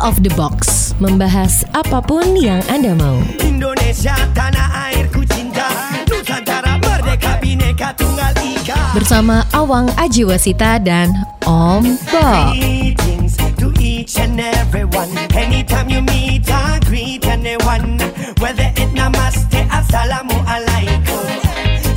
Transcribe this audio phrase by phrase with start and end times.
[0.00, 3.20] of the box, membahas apa pun yang Anda mau.
[3.40, 5.68] Indonesia tanah airku cinta.
[6.08, 8.96] Nusantara merdeka bineka tunggal ika.
[8.96, 11.12] Bersama Awang Ajiwasita dan
[11.44, 12.56] Om Bob.
[12.56, 15.12] Greetings to each and everyone.
[15.36, 18.00] Anytime you meet I greet anyone.
[18.40, 21.24] Whether it namaste assalamu alaikum.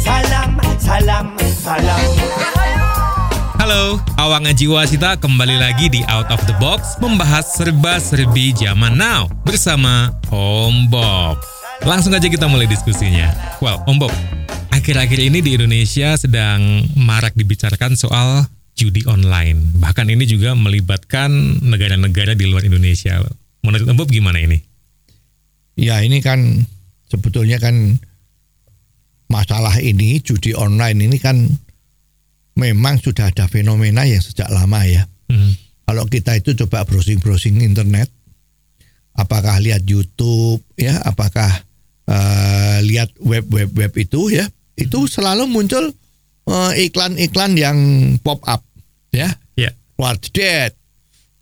[0.04, 2.23] Salam, salam, salam
[3.74, 10.14] Halo, Awang Ajiwasita kembali lagi di Out of the Box membahas serba-serbi zaman now bersama
[10.30, 11.42] Om Bob.
[11.82, 13.34] Langsung aja kita mulai diskusinya.
[13.66, 14.14] Well, Om Bob,
[14.70, 18.46] akhir-akhir ini di Indonesia sedang marak dibicarakan soal
[18.78, 19.74] judi online.
[19.82, 21.34] Bahkan ini juga melibatkan
[21.66, 23.26] negara-negara di luar Indonesia.
[23.66, 24.62] Menurut Om Bob gimana ini?
[25.82, 26.62] Ya ini kan
[27.10, 27.98] sebetulnya kan
[29.34, 31.50] masalah ini judi online ini kan
[32.54, 35.04] memang sudah ada fenomena yang sejak lama ya.
[35.30, 35.54] Hmm.
[35.84, 38.08] Kalau kita itu coba browsing-browsing internet,
[39.14, 41.50] apakah lihat YouTube ya, apakah
[42.08, 45.92] eh, lihat web-web web itu ya, itu selalu muncul
[46.48, 47.78] eh, iklan-iklan yang
[48.24, 48.64] pop up
[49.12, 49.30] ya.
[49.54, 49.70] Ya.
[50.00, 50.74] What's that?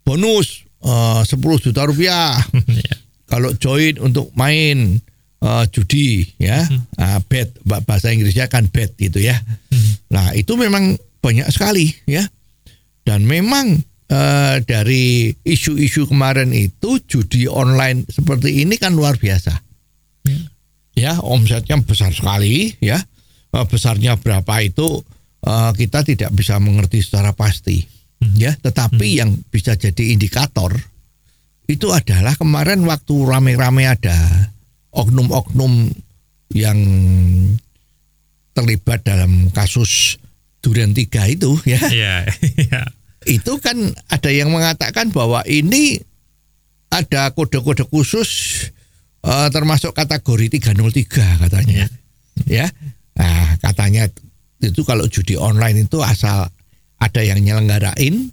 [0.03, 2.35] Bonus eh, 10 juta rupiah
[2.81, 2.95] Ya.
[3.29, 4.97] kalau join untuk main
[5.39, 6.65] eh, judi ya
[6.97, 9.37] ah, bet bah- bahasa Inggrisnya kan bet gitu ya
[10.11, 12.25] nah itu memang banyak sekali ya.
[13.05, 13.77] Dan memang
[14.09, 19.53] eh, dari isu-isu kemarin itu judi online seperti ini kan luar biasa.
[20.97, 22.99] Ya omsetnya besar sekali ya.
[23.53, 25.01] Eh, besarnya berapa itu
[25.45, 27.81] eh, kita tidak bisa mengerti secara pasti
[28.35, 28.53] ya.
[28.57, 30.73] Tetapi yang bisa jadi indikator
[31.69, 34.51] itu adalah kemarin waktu rame-rame ada
[34.91, 35.87] oknum-oknum
[36.51, 36.79] yang
[38.51, 40.19] terlibat dalam kasus
[40.61, 42.15] Duren tiga itu ya Ya.
[42.55, 42.81] ya.
[43.25, 45.97] itu kan ada yang mengatakan bahwa ini
[46.89, 48.29] ada kode-kode khusus
[49.21, 51.89] eh, termasuk kategori 303 katanya
[52.45, 52.69] ya
[53.13, 54.07] nah katanya
[54.61, 56.45] itu kalau judi online itu asal
[56.97, 58.29] ada yang nyelenggarain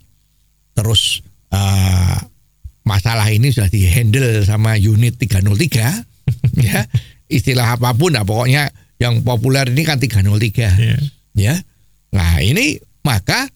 [0.72, 2.16] terus eh,
[2.84, 5.48] masalah ini sudah dihandle sama unit 303
[6.68, 6.84] ya
[7.28, 10.24] istilah apa pun lah pokoknya yang populer ini kan 303
[10.76, 10.96] Ya.
[11.36, 11.54] ya.
[12.14, 13.48] Nah, ini maka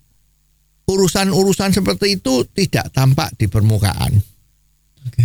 [0.89, 4.19] urusan-urusan seperti itu tidak tampak di permukaan.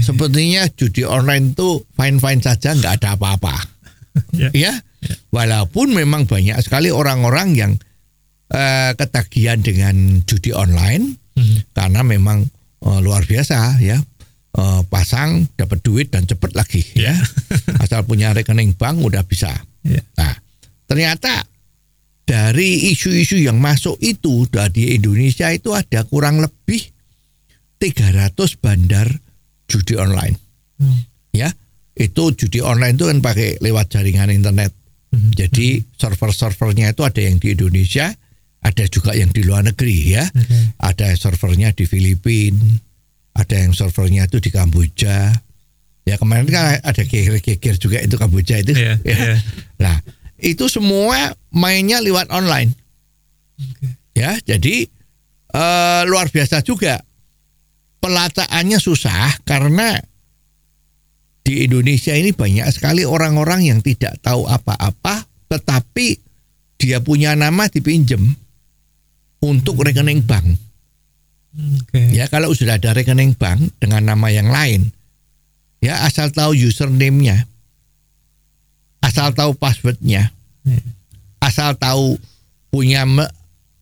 [0.01, 3.55] Sepertinya judi online itu fine-fine saja nggak ada apa-apa.
[4.33, 4.49] Ya.
[4.49, 4.73] ya.
[5.29, 7.71] Walaupun memang banyak sekali orang-orang yang
[8.49, 11.61] eh, ketagihan dengan judi online Hmm.
[11.69, 12.49] karena memang
[12.81, 14.01] eh, luar biasa ya.
[14.57, 17.13] Eh, pasang dapat duit dan cepet lagi ya.
[17.77, 19.53] Asal punya rekening bank udah bisa.
[19.85, 20.01] Ya.
[20.17, 20.33] Nah,
[20.89, 21.45] ternyata
[22.57, 26.81] dari isu-isu yang masuk itu dari Indonesia itu ada kurang lebih
[27.77, 29.05] 300 bandar
[29.69, 30.33] judi online.
[30.81, 31.05] Hmm.
[31.37, 31.53] Ya,
[31.93, 34.73] itu judi online itu kan pakai lewat jaringan internet.
[35.13, 35.29] Hmm.
[35.37, 38.09] Jadi server-servernya itu ada yang di Indonesia,
[38.65, 40.25] ada juga yang di luar negeri ya.
[40.81, 42.57] Ada servernya di Filipina,
[43.37, 45.29] ada yang servernya itu di Kamboja.
[46.09, 48.73] Ya kemarin kan ada geger-geger juga itu Kamboja itu.
[48.73, 49.13] Iya, ya.
[49.13, 49.35] iya.
[49.77, 50.01] Nah,
[50.37, 52.73] itu semua mainnya lewat online.
[54.13, 54.89] Ya, jadi
[55.53, 57.01] eh, luar biasa juga.
[57.97, 59.97] Pelataannya susah karena
[61.41, 66.19] di Indonesia ini banyak sekali orang-orang yang tidak tahu apa-apa, tetapi
[66.77, 68.21] dia punya nama dipinjem
[69.41, 70.45] untuk rekening bank.
[71.57, 72.13] Oke.
[72.13, 74.93] Ya, kalau sudah ada rekening bank dengan nama yang lain,
[75.81, 77.49] ya asal tahu username-nya,
[78.99, 80.31] asal tahu passwordnya,
[80.63, 80.79] Ya.
[81.39, 82.17] asal tahu
[82.69, 83.31] punya me-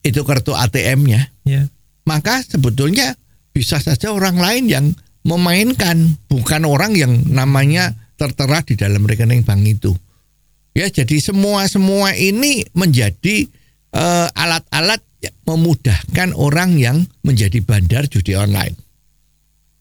[0.06, 1.66] itu kartu ATM-nya, Ya.
[2.06, 3.18] maka sebetulnya
[3.52, 4.86] bisa saja orang lain yang
[5.26, 9.92] memainkan, bukan orang yang namanya tertera di dalam rekening bank itu.
[10.76, 13.48] Ya, jadi semua semua ini menjadi
[13.96, 18.76] eh, alat-alat yang memudahkan orang yang menjadi bandar judi online.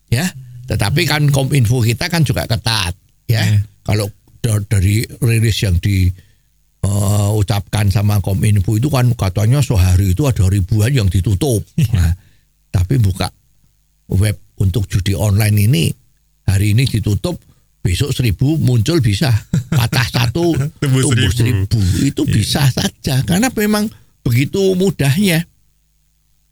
[0.07, 0.31] Ya,
[0.71, 2.95] tetapi kan kominfo kita kan juga ketat.
[3.27, 3.59] Ya, Ya.
[3.83, 4.07] kalau
[4.69, 6.09] dari rilis yang di
[6.85, 11.65] eh, ucapkan sama kominfo itu kan katanya sehari itu ada ribuan yang ditutup.
[11.97, 12.13] Nah,
[12.69, 13.33] tapi buka
[14.13, 15.85] web untuk judi online ini
[16.45, 17.41] hari ini ditutup
[17.81, 19.33] besok seribu muncul bisa.
[19.73, 21.77] Patah satu Tumbuh tumbuh seribu.
[21.77, 21.81] seribu.
[22.05, 23.89] Itu bisa saja karena memang
[24.25, 25.45] begitu mudahnya.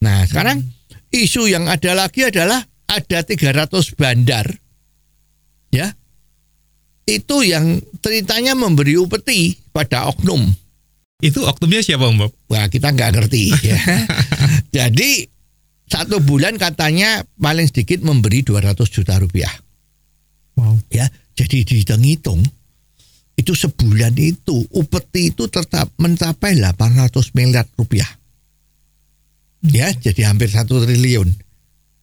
[0.04, 0.60] Nah sekarang
[1.12, 4.44] isu yang ada lagi adalah ada 300 bandar
[5.72, 5.88] ya
[7.06, 10.46] itu yang ceritanya memberi upeti pada oknum
[11.22, 12.32] Itu oknumnya siapa Om Bob?
[12.50, 13.78] Wah kita nggak ngerti ya.
[14.82, 15.22] Jadi
[15.86, 19.52] satu bulan katanya paling sedikit memberi 200 juta rupiah.
[20.56, 20.80] Wow.
[20.88, 22.40] Ya, jadi dihitung-hitung
[23.36, 28.08] itu sebulan itu upeti itu tetap mencapai 800 miliar rupiah.
[29.68, 31.28] Ya, jadi hampir satu triliun.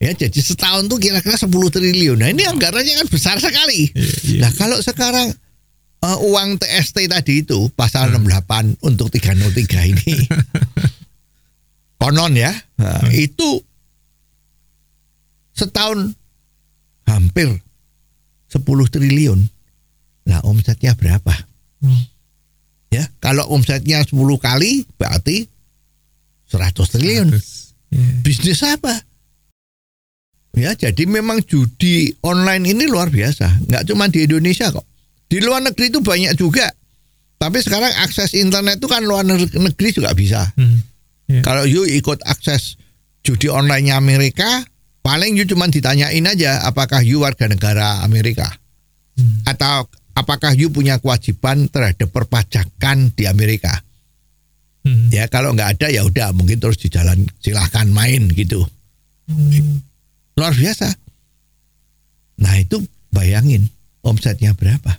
[0.00, 2.16] Ya, jadi setahun tuh kira-kira 10 triliun.
[2.16, 3.92] Nah, ini anggarannya kan besar sekali.
[4.40, 5.28] Nah, kalau sekarang
[6.00, 10.24] eh, uang TST tadi itu pasal 68 untuk 303 ini
[12.00, 12.48] konon ya,
[12.80, 13.60] nah, itu
[15.52, 16.16] setahun
[17.04, 17.60] hampir
[18.48, 19.40] 10 triliun.
[20.32, 21.36] Nah, omsetnya berapa?
[21.84, 22.08] Hmm.
[22.88, 25.44] Ya, kalau omsetnya 10 kali berarti
[26.48, 27.28] 100 triliun.
[27.36, 28.00] Terus, ya.
[28.24, 29.09] Bisnis apa?
[30.50, 33.70] Ya, jadi memang judi online ini luar biasa.
[33.70, 34.82] Nggak cuma di Indonesia kok.
[35.30, 36.66] Di luar negeri itu banyak juga.
[37.38, 40.50] Tapi sekarang akses internet itu kan luar negeri juga bisa.
[40.58, 40.82] Hmm.
[41.30, 41.40] Ya.
[41.46, 42.74] Kalau you ikut akses
[43.22, 44.66] judi online-nya Amerika,
[45.00, 48.50] paling you cuma ditanyain aja apakah you warga negara Amerika.
[49.14, 49.46] Hmm.
[49.46, 49.86] Atau
[50.18, 53.72] apakah you punya kewajiban terhadap perpajakan di Amerika.
[54.82, 55.08] Hmm.
[55.14, 58.66] Ya kalau nggak ada ya udah mungkin terus di jalan silahkan main gitu.
[59.30, 59.80] Hmm.
[60.40, 60.88] Luar biasa.
[62.40, 62.80] Nah itu
[63.12, 63.68] bayangin
[64.00, 64.96] omsetnya berapa.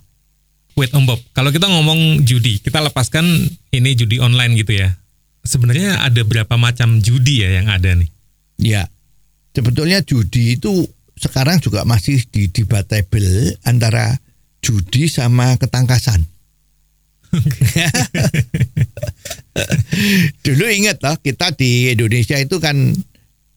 [0.77, 3.25] Wait Om Bob, kalau kita ngomong judi, kita lepaskan
[3.73, 4.93] ini judi online gitu ya.
[5.41, 8.09] Sebenarnya ada berapa macam judi ya yang ada nih?
[8.61, 8.85] Ya
[9.55, 10.85] sebetulnya judi itu
[11.19, 14.17] sekarang juga masih di debatable antara
[14.61, 16.21] judi sama ketangkasan.
[20.45, 22.75] Dulu ingat loh kita di Indonesia itu kan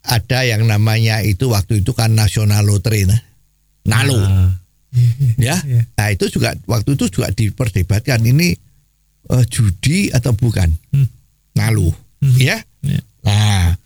[0.04, 3.20] ada yang namanya itu waktu itu kan nasional lottery nah.
[3.84, 4.48] Nalo Ah,
[5.36, 5.60] ya.
[5.64, 5.82] iya.
[5.92, 8.56] Nah itu juga waktu itu juga diperdebatkan ini
[9.28, 10.68] eh, judi atau bukan.
[10.92, 11.08] Hmm.
[11.54, 11.92] Nalo
[12.24, 12.40] Hmm.
[12.40, 12.56] ya.
[12.80, 13.00] Ya.
[13.20, 13.76] Nah,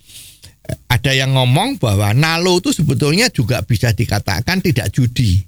[0.87, 5.43] ada yang ngomong bahwa nalo itu sebetulnya juga bisa dikatakan tidak judi.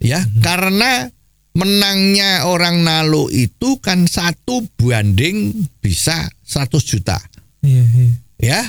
[0.00, 1.08] Ya, karena
[1.52, 7.20] menangnya orang nalo itu kan satu banding bisa 100 juta.
[7.60, 8.12] Iya, iya.
[8.40, 8.60] Ya,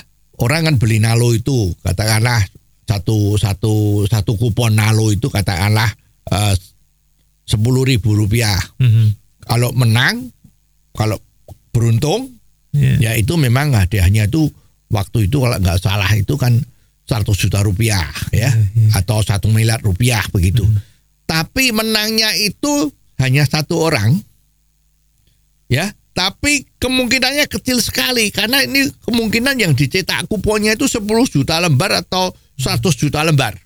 [0.41, 2.43] orang kan beli nalo itu katakanlah
[2.85, 5.89] satu satu satu kupon nalo itu katakanlah
[7.45, 8.57] sepuluh ribu rupiah.
[8.81, 9.13] Mhm.
[9.45, 10.33] Kalau menang,
[10.97, 11.21] kalau
[11.69, 12.33] beruntung
[12.75, 12.99] Iya.
[12.99, 14.51] ya itu memang hadiahnya itu
[14.91, 16.59] waktu itu kalau nggak salah itu kan
[17.07, 18.03] 100 juta rupiah
[18.35, 18.51] ya
[18.97, 20.67] atau satu miliar rupiah begitu.
[21.23, 22.91] Tapi menangnya itu
[23.21, 24.19] hanya satu orang
[25.71, 31.99] ya, tapi kemungkinannya kecil sekali karena ini kemungkinan yang dicetak kuponnya itu 10 juta lembar
[31.99, 33.59] atau 100 juta lembar.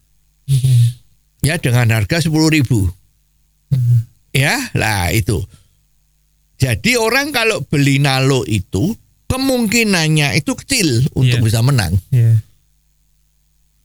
[1.46, 2.90] Ya dengan harga 10 ribu.
[4.34, 5.46] Ya, lah itu.
[6.57, 8.98] Jadi orang kalau beli nalo itu
[9.30, 11.46] kemungkinannya itu kecil untuk Iya.
[11.46, 11.94] bisa menang.
[12.10, 12.34] Iya.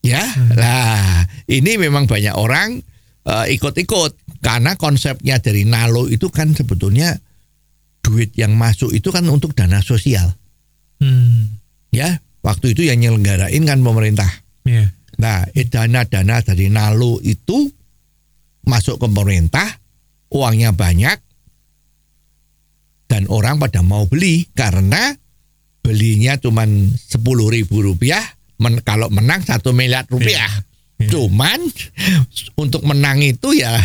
[0.05, 2.81] Ya, lah ini memang banyak orang
[3.25, 7.17] eh, ikut-ikut karena konsepnya dari nalo itu kan sebetulnya
[8.05, 10.29] duit yang masuk itu kan untuk dana sosial.
[11.01, 11.57] Hmm.
[11.89, 14.29] Ya, waktu itu yang nyelenggarain kan pemerintah.
[14.61, 14.93] Iya.
[15.17, 17.65] Nah, eh, dana-dana dari nalo itu
[18.69, 19.65] masuk ke pemerintah,
[20.29, 21.17] uangnya banyak,
[23.09, 25.13] dan orang pada mau beli karena
[25.81, 26.65] belinya cuma
[26.97, 28.21] sepuluh ribu rupiah,
[28.61, 30.49] men- kalau menang satu miliar rupiah.
[31.01, 31.09] Iya.
[31.11, 31.59] Cuman
[32.55, 33.75] untuk menang itu ya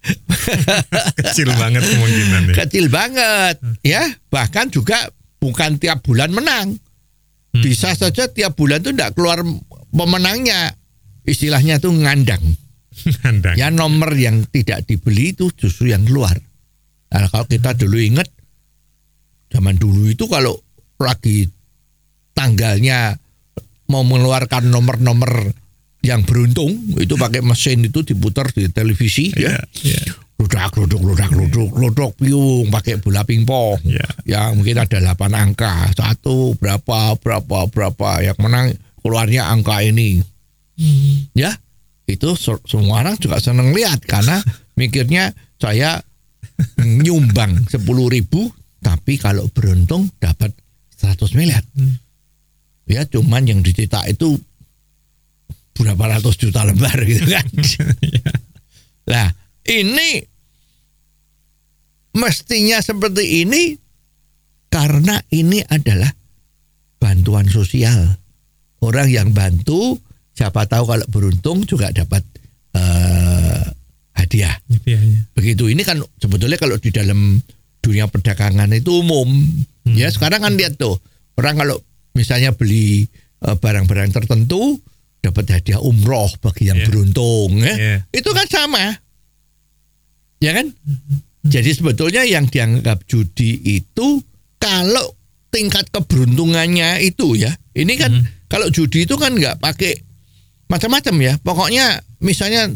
[1.20, 2.54] Kecil banget kemungkinannya.
[2.56, 4.00] kecil banget, ya.
[4.32, 6.76] Bahkan juga bukan tiap bulan menang.
[7.50, 7.62] Hmm.
[7.62, 9.44] Bisa saja tiap bulan tuh tidak keluar
[9.92, 10.72] pemenangnya.
[11.28, 12.40] Istilahnya tuh ngandang.
[13.28, 13.56] Andang.
[13.56, 16.36] Ya nomor yang tidak dibeli itu justru yang keluar.
[17.10, 18.28] Nah, kalau kita dulu ingat
[19.50, 20.54] zaman dulu itu kalau
[21.00, 21.50] lagi
[22.36, 23.18] tanggalnya
[23.90, 25.50] mau mengeluarkan nomor-nomor
[26.00, 29.56] yang beruntung itu pakai mesin itu diputar di televisi Iya, ya.
[29.84, 30.02] iya.
[30.40, 33.84] Ludak, luduk, ludak, luduk, luduk, piung pakai bola pingpong.
[33.84, 34.08] Iya.
[34.24, 35.92] Ya mungkin ada 8 angka.
[35.92, 38.08] Satu berapa, berapa, berapa.
[38.24, 38.66] Yang menang
[39.04, 40.24] keluarnya angka ini.
[41.36, 41.52] Ya,
[42.08, 44.40] itu se- semua orang juga seneng lihat karena
[44.80, 46.00] mikirnya saya
[46.80, 48.48] nyumbang 10 ribu
[48.80, 50.56] tapi kalau beruntung dapat
[50.96, 51.60] 100 miliar.
[52.88, 54.40] Ya, cuman yang dicetak itu
[55.76, 57.46] berapa ratus juta lembar gitu kan.
[59.10, 59.26] Nah,
[59.66, 60.22] ini
[62.14, 63.74] mestinya seperti ini
[64.70, 66.14] karena ini adalah
[67.02, 68.22] bantuan sosial.
[68.80, 69.98] Orang yang bantu,
[70.32, 72.22] siapa tahu kalau beruntung juga dapat
[72.72, 73.66] eh,
[74.14, 74.54] hadiah.
[75.34, 77.42] Begitu ini kan sebetulnya kalau di dalam
[77.82, 79.26] dunia perdagangan itu umum.
[79.90, 81.02] Ya sekarang kan lihat tuh
[81.34, 81.76] orang kalau
[82.14, 83.10] misalnya beli
[83.42, 84.78] eh, barang-barang tertentu
[85.20, 86.86] dapat hadiah umroh bagi yang Iya.
[86.88, 87.74] beruntung ya.
[87.76, 87.96] Iya.
[88.10, 88.96] Itu kan sama.
[90.40, 90.72] Ya kan?
[91.44, 94.20] Jadi sebetulnya yang dianggap judi itu
[94.56, 95.16] kalau
[95.52, 97.52] tingkat keberuntungannya itu ya.
[97.76, 98.12] Ini kan
[98.48, 99.92] kalau judi itu kan nggak pakai
[100.68, 101.32] macam-macam ya.
[101.40, 102.68] Pokoknya misalnya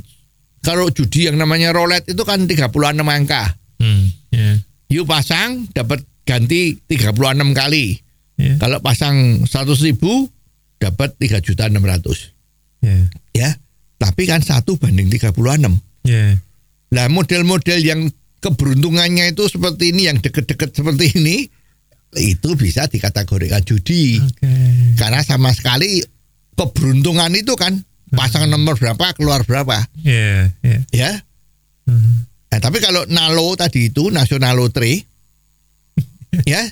[0.60, 3.56] kalau judi yang namanya roulette itu kan 36 angka.
[3.80, 4.12] Hmm.
[4.32, 4.60] Ya.
[4.92, 7.96] You pasang dapat ganti 36 kali.
[8.36, 8.56] Ya.
[8.60, 10.28] Kalau pasang 100 ribu
[10.76, 12.33] dapat 3 juta 600
[12.84, 12.98] Ya.
[13.32, 13.50] ya.
[13.96, 15.40] Tapi kan satu banding 36.
[16.04, 16.36] Ya.
[16.92, 18.00] Lah model-model yang
[18.44, 21.48] keberuntungannya itu seperti ini yang deket-deket seperti ini
[22.20, 24.20] itu bisa dikategorikan judi.
[24.20, 24.52] Oke.
[25.00, 26.04] Karena sama sekali
[26.54, 27.74] keberuntungan itu kan
[28.14, 30.52] pasang nomor berapa keluar berapa Ya.
[30.62, 30.78] Ya.
[30.94, 31.10] ya.
[31.88, 32.28] Hmm.
[32.54, 34.94] Nah, tapi kalau nalo tadi itu nasional lotre
[36.52, 36.62] ya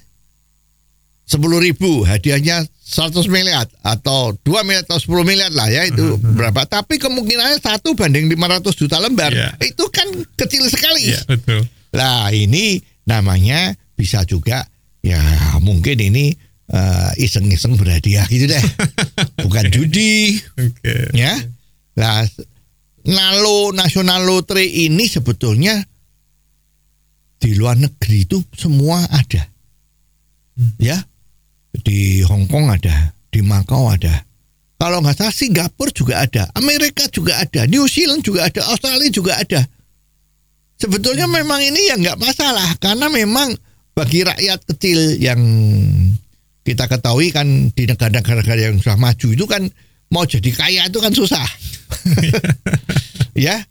[1.33, 6.69] sepuluh ribu hadiahnya 100 miliar atau 2 miliar atau 10 miliar lah ya itu berapa
[6.69, 9.57] tapi kemungkinannya satu banding 500 juta lembar Ya.
[9.65, 10.05] itu kan
[10.37, 11.65] kecil sekali Ya, betul.
[11.91, 14.69] lah ini namanya bisa juga
[15.01, 15.19] ya
[15.59, 16.37] mungkin ini
[16.69, 18.65] eh, iseng-iseng berhadiah gitu deh
[19.49, 21.17] bukan judi Oke.
[21.17, 21.33] ya.
[21.93, 22.25] Nah,
[23.03, 25.75] Nalo Nasional Lotre ini sebetulnya
[27.37, 29.43] di luar negeri itu semua ada.
[30.79, 30.97] Ya.
[31.73, 34.29] Di Hong Kong ada, di Makau ada.
[34.77, 39.39] Kalau nggak salah Singapura juga ada, Amerika juga ada, New Zealand juga ada, Australia juga
[39.39, 39.63] ada.
[40.77, 43.55] Sebetulnya memang ini ya nggak masalah karena memang
[43.95, 45.39] bagi rakyat kecil yang
[46.67, 49.63] kita ketahui kan di negara-negara yang sudah maju itu kan
[50.11, 51.47] mau jadi kaya itu kan susah.
[53.47, 53.63] ya,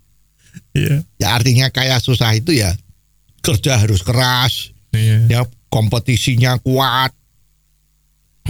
[0.72, 1.04] Iya.
[1.20, 2.72] ya artinya kaya susah itu ya
[3.44, 5.28] kerja harus keras, Iya.
[5.28, 7.12] ya kompetisinya kuat.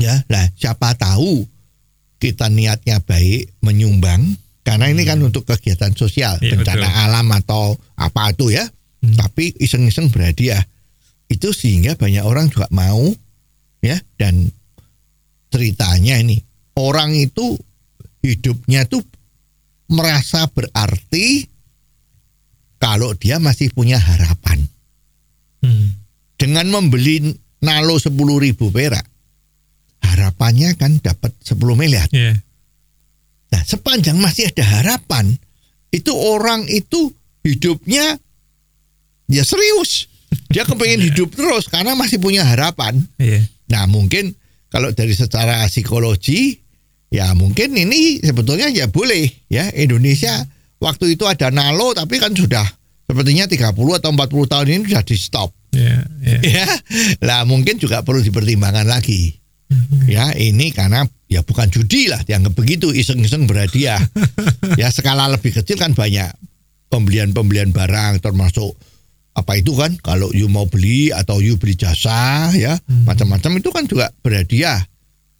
[0.01, 1.45] Ya, lah siapa tahu
[2.17, 4.25] kita niatnya baik menyumbang
[4.61, 7.01] karena ini kan untuk kegiatan sosial, Iya, bencana betul.
[7.01, 7.63] alam atau
[7.95, 8.65] apa itu ya.
[9.01, 9.17] Hmm.
[9.17, 10.61] Tapi iseng-iseng berhadiah.
[11.25, 13.01] Itu sehingga banyak orang juga mau
[13.81, 14.51] ya dan
[15.47, 16.37] ceritanya ini
[16.77, 17.57] orang itu
[18.21, 19.01] hidupnya tuh
[19.89, 21.49] merasa berarti
[22.77, 24.65] kalau dia masih punya harapan
[25.61, 25.93] Hmm.
[26.37, 27.21] dengan membeli
[27.59, 28.09] nalo 10
[28.41, 29.05] ribu perak
[30.11, 32.35] harapannya kan dapat 10 miliar Iya.
[33.49, 35.35] nah sepanjang masih ada harapan
[35.91, 37.11] itu orang itu
[37.43, 38.15] hidupnya
[39.27, 40.07] ya serius
[40.47, 43.47] dia kepengen hidup terus karena masih punya harapan Iya.
[43.71, 44.35] Nah mungkin
[44.67, 46.59] kalau dari secara psikologi
[47.07, 50.31] ya mungkin ini sebetulnya ya boleh ya Indonesia
[50.79, 52.63] waktu itu ada nalo tapi kan sudah
[53.03, 56.03] sepertinya 30 atau 40 tahun ini sudah di stop Iya.
[56.19, 56.39] Iya.
[56.43, 56.65] ya.
[57.23, 59.39] Lah mungkin juga perlu dipertimbangkan lagi.
[60.07, 63.99] Ya ini karena ya bukan judi lah dianggap begitu iseng-iseng berhadiah.
[64.81, 66.29] ya skala lebih kecil kan banyak
[66.91, 68.75] pembelian-pembelian barang termasuk
[69.31, 72.75] apa itu kan kalau you mau beli atau you beli jasa ya
[73.07, 74.83] macam-macam itu kan juga berhadiah.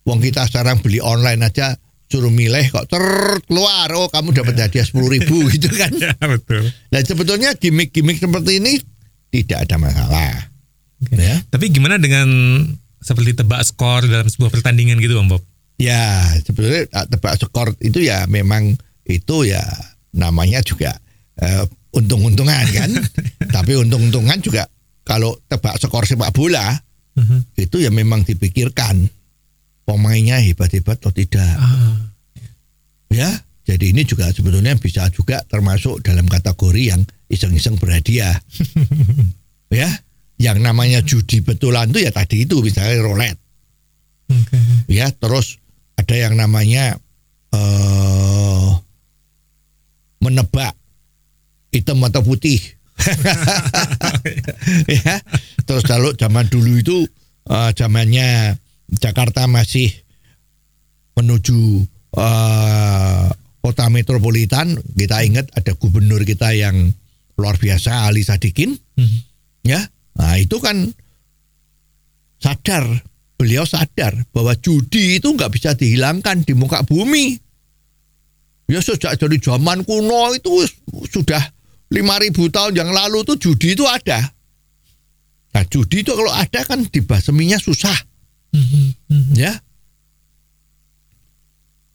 [0.07, 1.77] Wong kita sekarang beli online aja
[2.11, 3.05] suruh milih kok ter
[3.47, 5.91] keluar oh kamu dapat hadiah sepuluh ribu gitu kan.
[5.95, 6.67] Ya, betul.
[6.91, 8.79] Dan sebetulnya gimmick-gimmick seperti ini
[9.31, 10.31] tidak ada masalah.
[11.09, 11.39] Ya.
[11.49, 12.27] Tapi gimana dengan
[13.01, 15.41] seperti tebak skor dalam sebuah pertandingan gitu, Bang Bob?
[15.81, 19.65] Ya, sebetulnya ah, tebak skor itu ya memang itu ya
[20.13, 20.93] namanya juga
[21.41, 22.89] eh, untung-untungan kan.
[23.55, 24.69] Tapi untung-untungan juga
[25.01, 26.77] kalau tebak skor sepak bola
[27.11, 27.59] Mhm.
[27.59, 29.03] itu ya memang dipikirkan
[29.83, 31.43] pemainnya hebat-hebat atau tidak.
[31.59, 31.99] Ah.
[33.11, 33.27] Ya,
[33.67, 38.39] jadi ini juga sebetulnya bisa juga termasuk dalam kategori yang iseng-iseng berhadiah.
[39.75, 39.91] ya,
[40.41, 43.37] yang namanya judi betulan itu ya tadi itu misalnya roulette.
[44.31, 44.57] Oke.
[44.89, 45.59] ya terus
[45.95, 46.95] ada yang namanya
[47.51, 48.69] eh
[50.21, 50.71] menebak
[51.69, 52.57] hitam atau putih
[54.87, 55.15] ya
[55.65, 56.97] terus kalau zaman dulu itu
[57.49, 58.55] eh, zamannya
[58.91, 59.91] Jakarta masih
[61.17, 61.83] menuju
[62.15, 63.27] eh,
[63.61, 66.93] kota metropolitan kita ingat ada gubernur kita yang
[67.35, 69.17] luar biasa Ali Sadikin Mhm.
[69.65, 69.81] ya
[70.15, 70.91] nah itu kan
[72.37, 72.83] sadar
[73.35, 77.37] beliau sadar bahwa judi itu nggak bisa dihilangkan di muka bumi
[78.67, 80.63] ya sejak dari zaman kuno itu
[81.09, 81.41] sudah
[81.91, 81.97] 5000
[82.49, 84.31] tahun yang lalu tuh judi itu ada
[85.51, 87.95] nah judi itu kalau ada kan dibaseminya susah
[88.51, 88.83] Mhm.
[89.07, 89.33] Mhm.
[89.39, 89.53] ya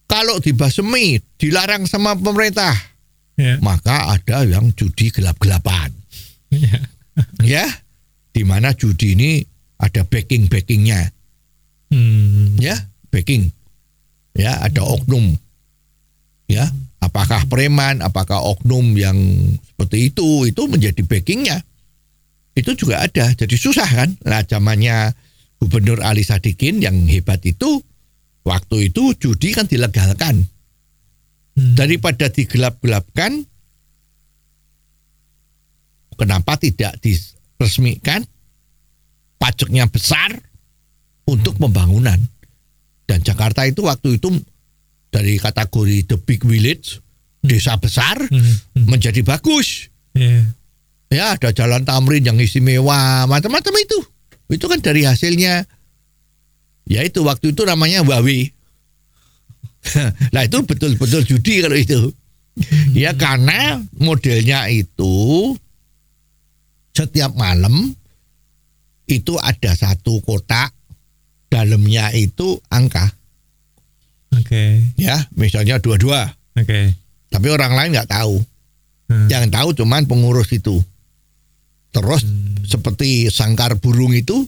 [0.06, 2.73] kalau dibasemi dilarang sama pemerintah
[3.37, 3.61] Ya.
[3.61, 5.92] maka ada yang judi gelap-gelapan
[6.49, 6.80] Ya.
[7.44, 7.64] ya
[8.37, 9.40] di mana judi ini
[9.81, 11.09] ada backing backingnya
[11.88, 12.59] Hmm.
[12.61, 12.76] ya
[13.09, 13.57] backing
[14.37, 15.33] Ya, ada oknum.
[16.47, 16.69] Ya,
[17.00, 19.16] apakah preman, apakah oknum yang
[19.64, 21.64] seperti itu, itu menjadi backingnya.
[22.52, 23.33] Itu juga ada.
[23.33, 24.14] Jadi susah kan?
[24.23, 25.16] Nah, zamannya
[25.57, 27.81] Gubernur Ali Sadikin yang hebat itu,
[28.45, 30.45] waktu itu judi kan dilegalkan.
[31.57, 31.73] Hmm.
[31.73, 33.40] Daripada digelap-gelapkan,
[36.21, 37.00] kenapa tidak
[37.56, 38.22] diresmikan?
[39.36, 40.32] Pajaknya besar
[41.28, 42.20] untuk pembangunan.
[43.06, 44.32] Dan Jakarta itu waktu itu
[45.10, 47.00] dari kategori the big village,
[47.40, 48.42] desa besar, Hmm,
[48.76, 48.86] hmm.
[48.86, 49.88] menjadi bagus.
[50.12, 50.52] Iya.
[51.06, 53.98] Ya, ada jalan tamrin yang istimewa, macam-macam itu.
[54.50, 55.62] Itu kan dari hasilnya,
[56.86, 58.50] ya itu waktu itu namanya Huawei.
[60.34, 62.10] nah itu betul-betul judi kalau itu.
[62.96, 65.54] Ya karena modelnya itu
[66.97, 67.93] setiap malam
[69.07, 70.73] itu ada satu kotak
[71.53, 73.12] dalamnya itu angka.
[74.37, 74.83] Oke.
[74.97, 76.26] ya misalnya dua-dua.
[76.57, 76.97] Oke.
[77.29, 78.41] tapi orang lain nggak tahu.
[79.07, 79.31] Hmm.
[79.31, 80.81] yang tahu cuman pengurus itu.
[81.95, 82.65] Terus Hmm.
[82.67, 84.43] seperti sangkar burung itu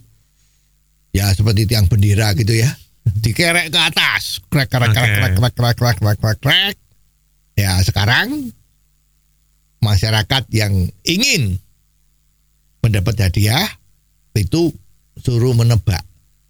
[1.14, 2.72] ya seperti tiang bendera gitu ya.
[3.08, 4.42] Dikerek ke atas.
[4.50, 6.76] Krek krek krek krek krek krek krek krek krek krek.
[7.54, 8.50] Ya sekarang
[9.78, 10.74] masyarakat yang
[11.06, 11.62] ingin
[12.80, 13.66] mendapat hadiah
[14.32, 14.70] itu
[15.16, 16.02] suruh menebak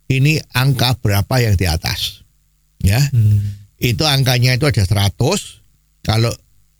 [0.08, 2.22] ini angka berapa yang di atas
[2.78, 3.40] ya Hmm.
[3.76, 5.14] itu angkanya itu ada 100
[6.02, 6.32] kalau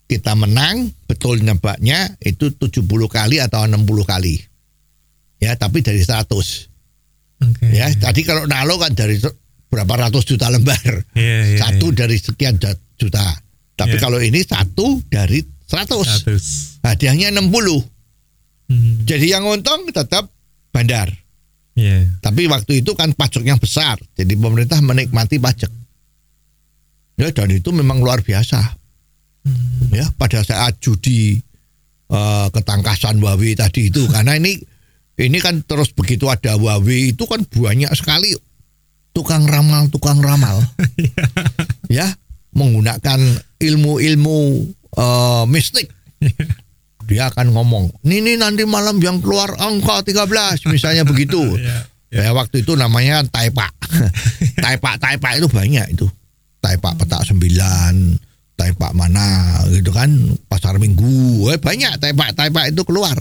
[0.05, 4.41] kita menang betul nebaknya itu 70 kali atau 60 kali
[5.37, 6.25] ya tapi dari 100
[7.39, 7.65] Oke.
[7.69, 9.21] ya tadi kalau nalo kan dari
[9.69, 11.97] berapa ratus juta lembar Iya, iya, satu iya.
[11.99, 12.57] dari sekian
[12.97, 13.25] juta
[13.75, 14.01] tapi Iya.
[14.01, 15.39] kalau ini satu dari
[15.69, 16.45] 100 Seratus.
[16.81, 17.45] hadiahnya 60
[18.69, 19.01] Hmm.
[19.09, 20.29] jadi yang untung tetap
[20.69, 21.09] bandar.
[21.79, 22.19] Iya.
[22.19, 25.71] tapi waktu itu kan pajaknya besar jadi pemerintah menikmati pajak.
[27.15, 28.59] Ya dan itu memang luar biasa.
[29.95, 31.39] Ya pada saat judi
[32.11, 34.59] eh, ketangkasan Huawei tadi itu karena ini
[35.19, 38.35] ini kan terus begitu ada Huawei itu kan banyak sekali
[39.15, 40.59] tukang ramal tukang ramal.
[41.89, 42.05] Ya
[42.53, 43.17] menggunakan
[43.57, 44.39] ilmu-ilmu
[44.99, 45.89] eh, mistik
[47.09, 51.41] dia akan ngomong ini nih nanti malam yang keluar angka 13 misalnya begitu.
[51.57, 51.77] Iya.
[52.09, 53.65] ya waktu itu namanya taipa
[54.63, 56.05] taipa taipa itu banyak itu.
[56.61, 57.93] Taipa petak sembilan
[58.53, 60.11] taipa mana gitu kan
[60.45, 61.49] pasar minggu.
[61.49, 63.17] Eh, banyak taipa taipa itu keluar.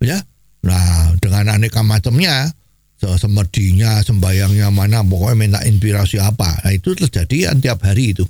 [0.00, 0.16] Ya.
[0.64, 2.48] Nah dengan aneka macamnya
[2.96, 6.62] se- semedinya sembayangnya mana pokoknya minta inspirasi apa.
[6.64, 8.24] Nah itu terjadi tiap hari itu.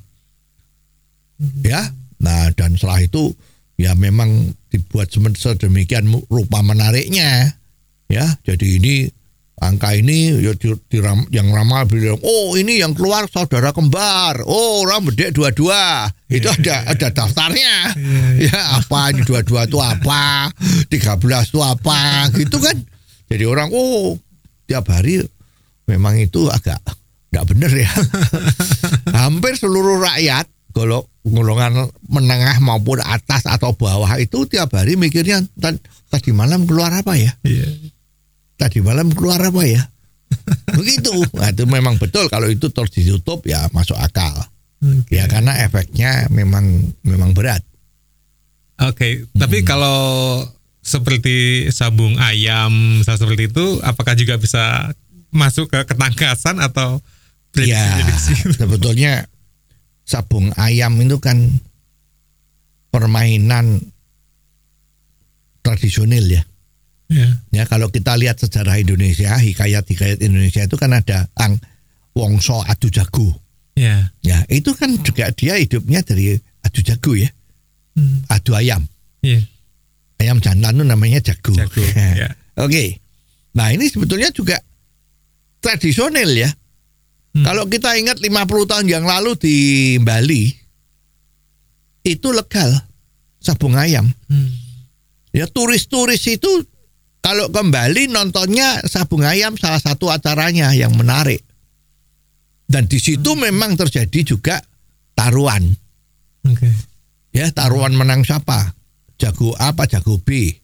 [1.63, 1.91] Ya.
[2.23, 3.35] Nah dan setelah itu
[3.83, 7.59] ya memang dibuat sedemikian rupa menariknya.
[8.07, 9.11] Ya jadi ini
[9.59, 14.47] angka ini ya di- diram- yang ramal bilang oh ini yang keluar saudara kembar.
[14.47, 16.07] Oh orang bedek dua-dua.
[16.31, 17.75] Itu ada ada daftarnya.
[18.39, 20.51] Ya apa ini dua-dua itu apa?
[20.87, 22.31] 13 itu apa?
[22.31, 22.79] Gitu kan.
[23.27, 24.15] Jadi orang oh
[24.69, 25.25] tiap hari
[25.91, 26.79] memang itu agak
[27.33, 27.91] nggak bener ya.
[29.25, 35.81] Hampir seluruh rakyat kalau golongan menengah maupun atas atau bawah itu tiap hari mikirnya "Tad-
[36.11, 37.33] tadi malam keluar apa ya?
[37.47, 37.69] Iya.
[38.59, 39.83] tadi malam keluar apa ya?
[40.79, 41.13] Begitu.
[41.35, 42.31] Nah, itu memang betul.
[42.31, 44.33] Kalau itu terus ditutup ya masuk akal.
[44.83, 45.15] Oke.
[45.15, 46.67] ya karena efeknya memang
[47.07, 47.63] memang berat.
[48.83, 50.43] Oke, tapi kalau
[50.83, 54.91] seperti sabung ayam, seperti itu, apakah juga bisa
[55.31, 56.99] masuk ke ketangkasan atau
[57.55, 58.33] ya prediksi-prediksi?
[58.61, 59.31] sebetulnya
[60.03, 61.39] sabung ayam itu kan
[62.89, 63.81] permainan
[65.63, 66.43] tradisional ya
[67.13, 67.29] Ya.
[67.53, 71.61] Ya kalau kita lihat sejarah Indonesia, hikayat-hikayat Indonesia itu kan ada ang
[72.17, 73.37] wongso adu jago.
[73.77, 74.09] Ya.
[74.25, 77.29] Ya, itu kan juga dia hidupnya dari adu jago ya,
[77.93, 78.25] Hmm.
[78.33, 78.89] adu ayam.
[79.21, 79.45] Iya.
[80.25, 81.53] Ayam jantan itu namanya jago.
[81.53, 81.85] Jago,
[82.25, 82.33] ya.
[82.57, 82.97] Oke.
[83.61, 84.57] Nah, ini sebetulnya juga
[85.61, 86.49] tradisional ya.
[87.33, 87.45] Hmm.
[87.49, 89.57] Kalau kita ingat 50 tahun yang lalu di
[90.01, 90.53] Bali
[92.05, 92.69] itu legal
[93.41, 94.05] sabung ayam.
[94.29, 94.51] Hmm.
[95.33, 96.53] Ya turis-turis itu
[97.25, 101.41] kalau kembali nontonnya sabung ayam salah satu acaranya yang menarik.
[102.69, 104.57] Dan di situ memang terjadi juga
[105.13, 105.73] taruhan.
[106.49, 106.69] Oke.
[107.33, 108.77] Ya, taruhan menang siapa?
[109.17, 110.57] Jago A apa jago B.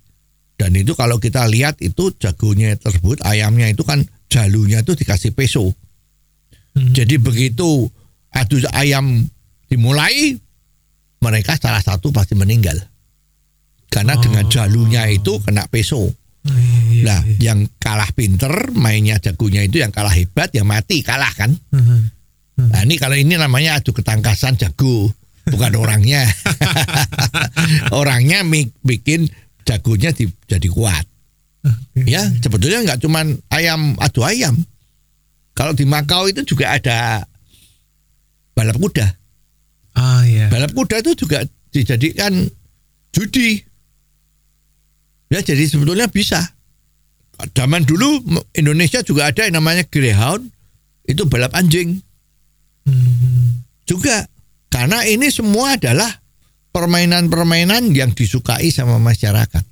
[0.59, 5.71] Dan itu kalau kita lihat itu jagonya tersebut ayamnya itu kan jalunya itu dikasih peso.
[6.79, 6.95] Hmm.
[6.95, 7.91] Jadi begitu
[8.31, 9.27] adu ayam
[9.67, 10.39] dimulai
[11.19, 12.79] mereka salah satu pasti meninggal.
[13.91, 14.23] Karena Oh.
[14.23, 15.99] dengan jalunya itu kena peso.
[15.99, 16.13] Oh,
[16.47, 21.35] iya, iya, Nah, yang kalah pinter mainnya jagonya itu yang kalah hebat yang mati kalah
[21.35, 21.51] kan.
[21.75, 21.99] Mhm.
[22.69, 25.11] Nah ini kalau ini namanya adu ketangkasan jago,
[25.45, 26.23] bukan orangnya.
[27.99, 28.43] orangnya
[28.81, 29.27] bikin
[29.65, 31.05] jagonya di- jadi kuat.
[31.99, 34.55] Ya sebetulnya nggak cuman ayam adu ayam.
[35.59, 37.27] Kalau di Makau itu juga ada
[38.55, 39.11] balap kuda.
[39.99, 40.47] Ah ya.
[40.55, 41.43] Balap kuda itu juga
[41.75, 42.47] dijadikan
[43.11, 43.59] judi.
[45.35, 46.39] Ya jadi sebetulnya bisa.
[47.59, 48.23] Zaman dulu
[48.55, 50.47] Indonesia juga ada yang namanya greyhound,
[51.07, 52.03] itu balap anjing.
[53.83, 54.31] Juga
[54.71, 56.09] karena ini semua adalah
[56.71, 59.65] permainan-permainan yang disukai sama masyarakat.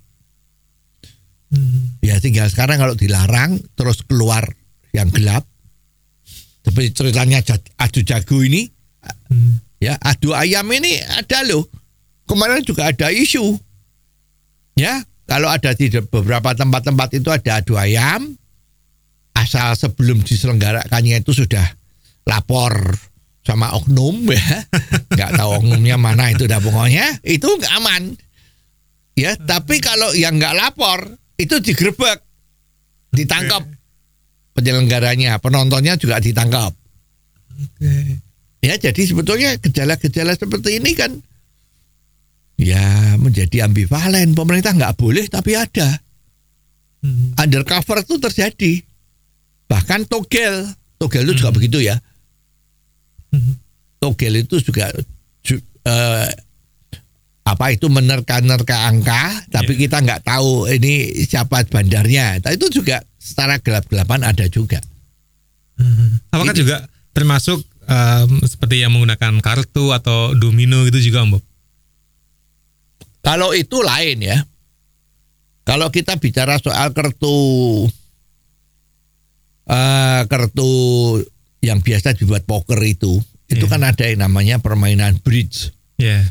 [2.02, 4.46] Ya tinggal sekarang kalau dilarang terus keluar
[4.90, 5.46] yang gelap.
[6.76, 7.40] Seperti ceritanya
[7.80, 8.68] adu jago ini,
[9.80, 11.64] ya adu ayam ini ada loh.
[12.28, 13.56] Kemarin juga ada isu.
[14.76, 18.28] Ya, kalau ada di beberapa tempat-tempat itu ada adu ayam,
[19.32, 21.64] asal sebelum diselenggarakannya itu sudah
[22.28, 22.92] lapor
[23.40, 24.68] sama oknum ya,
[25.16, 28.12] nggak tahu oknumnya mana itu dah pokoknya itu nggak aman.
[29.16, 31.08] Ya, tapi kalau yang nggak lapor
[31.40, 32.20] itu digerebek,
[33.16, 33.64] ditangkap
[34.56, 36.72] penyelenggaranya, penontonnya juga ditangkap.
[38.64, 41.12] Ya, jadi sebetulnya gejala-gejala seperti ini kan
[42.56, 44.32] ya menjadi ambivalen.
[44.32, 46.00] Pemerintah nggak boleh tapi ada.
[47.38, 48.72] Undercover itu terjadi.
[49.70, 50.66] Bahkan togel,
[50.98, 51.94] togel itu juga begitu ya.
[54.02, 54.90] Togel itu juga
[55.46, 56.28] ju- eh,
[57.46, 62.42] apa itu menerka-nerka angka, tapi kita nggak tahu ini siapa bandarnya.
[62.42, 64.82] Tapi itu juga secara gelap-gelapan ada juga.
[66.34, 66.76] Apakah Ini- juga
[67.14, 71.44] termasuk em, seperti yang menggunakan kartu atau domino gitu juga Om Bob?
[73.22, 74.38] Kalau itu lain ya.
[75.62, 77.34] Kalau kita bicara soal kartu
[79.66, 80.70] eh kartu
[81.62, 83.70] yang biasa dibuat poker itu, itu Iya.
[83.70, 86.22] kan ada yang namanya permainan bridge, Ya,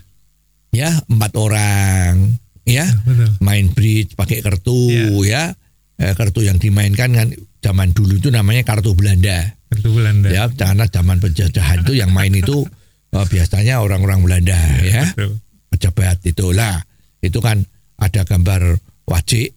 [0.76, 3.32] ya empat orang, ya betul.
[3.40, 4.92] main bridge pakai kartu,
[5.24, 5.56] ya
[5.96, 7.32] Eh, kartu yang dimainkan kan
[7.64, 10.28] zaman dulu itu namanya kartu Belanda, Kartu Belanda.
[10.28, 12.68] ya karena zaman penjajahan itu yang main itu
[13.16, 15.40] eh, biasanya orang-orang Belanda, ya Betul.
[15.72, 16.84] pejabat itulah
[17.24, 17.64] itu kan
[17.96, 18.76] ada gambar
[19.08, 19.56] wajik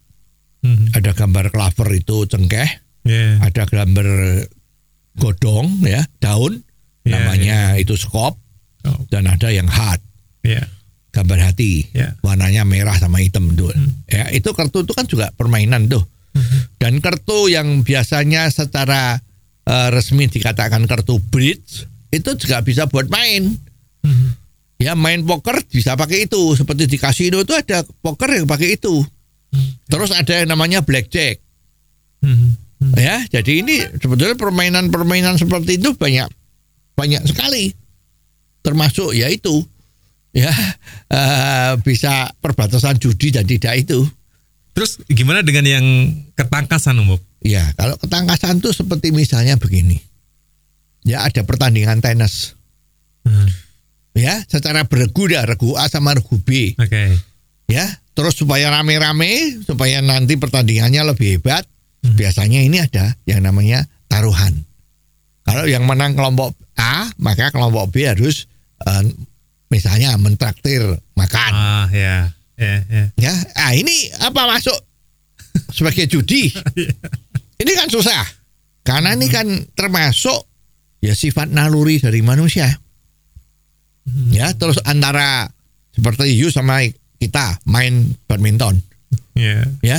[0.59, 0.95] Mhm.
[0.95, 2.71] ada gambar klaver itu cengkeh
[3.03, 3.39] Ya.
[3.43, 4.07] ada gambar
[5.15, 6.63] godong ya daun
[7.03, 8.37] Ya, namanya itu skop
[8.85, 9.99] Oh, dan ada yang hat
[10.41, 10.63] ya.
[11.19, 11.91] Gambar hati.
[11.91, 12.15] Ya.
[12.23, 13.75] warnanya merah sama hitam tuh
[14.07, 16.07] ya itu kartu itu kan juga permainan tuh
[16.79, 19.19] dan kartu yang biasanya secara
[19.67, 23.57] eh, resmi dikatakan kartu bridge itu juga bisa buat main.
[23.99, 24.29] Mhm.
[24.79, 26.55] ya main poker bisa pakai itu.
[26.55, 29.03] Seperti di kasino itu ada poker yang pakai itu.
[29.91, 31.43] Terus ada yang namanya blackjack.
[32.23, 32.55] Mhm.
[32.79, 32.95] Mhm.
[32.95, 36.31] ya jadi ini sebetulnya permainan-permainan seperti itu banyak
[36.95, 37.75] banyak sekali.
[38.63, 39.67] Termasuk ya itu
[40.39, 40.53] ya
[41.11, 44.07] eh, bisa perbatasan judi dan tidak itu
[44.71, 45.87] Terus gimana dengan yang
[46.39, 47.21] ketangkasan Om Bob?
[47.43, 49.99] ya kalau ketangkasan tuh seperti misalnya begini
[51.03, 52.55] ya ada pertandingan tenis
[53.23, 53.51] Mhm.
[54.15, 57.19] ya secara beregu dah regu A sama regu B Oke.
[57.67, 61.67] ya terus supaya rame-rame supaya nanti pertandingannya lebih hebat
[61.99, 62.15] Hmm.
[62.15, 64.63] biasanya ini ada yang namanya taruhan
[65.43, 68.47] kalau yang menang kelompok A maka kelompok B harus
[68.83, 69.03] eh,
[69.69, 70.83] misalnya mentraktir
[71.17, 71.53] makan.
[71.55, 72.33] Ah, ya.
[72.59, 73.05] Ya, ya.
[73.15, 74.75] ya ah ini apa masuk
[75.71, 76.51] sebagai judi?
[77.59, 78.23] Ini kan susah.
[78.87, 80.47] Karena ini kan termasuk
[81.03, 82.71] ya sifat naluri dari manusia.
[84.31, 85.51] Ya terus antara
[85.91, 86.87] seperti you sama
[87.19, 88.79] kita main badminton.
[89.35, 89.67] Ya.
[89.83, 89.99] ya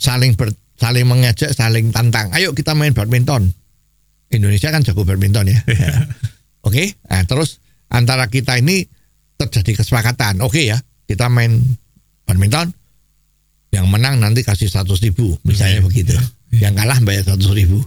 [0.00, 2.32] saling ber, saling mengejek saling tantang.
[2.32, 3.52] Ayo kita main badminton.
[4.32, 5.60] Indonesia kan jago badminton ya.
[6.66, 7.60] Oke nah, terus
[7.94, 8.90] antara kita ini
[9.38, 10.42] terjadi kesepakatan.
[10.42, 11.62] Oke ya kita main
[12.26, 12.74] badminton
[13.70, 16.14] yang menang nanti kasih seratus ribu misalnya Iya, begitu.
[16.54, 17.78] yang kalah bayar seratus ribu.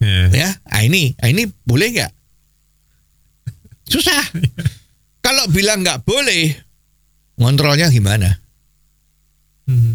[0.00, 0.30] Ya.
[0.32, 2.12] ya nah, ini nah, ini boleh nggak?
[3.90, 4.22] Susah.
[5.20, 6.54] Kalau bilang nggak boleh
[7.36, 8.38] ngontrolnya gimana?
[9.70, 9.94] Mhm.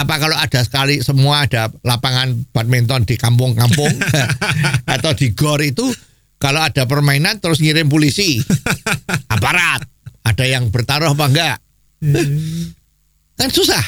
[0.00, 3.92] apa kalau ada sekali semua ada lapangan badminton di kampung-kampung
[4.96, 5.84] atau di gor itu
[6.40, 8.40] kalau ada permainan terus ngirim polisi.
[9.34, 9.84] Aparat.
[10.24, 11.56] Ada yang bertaruh apa enggak?
[13.36, 13.84] Kan susah.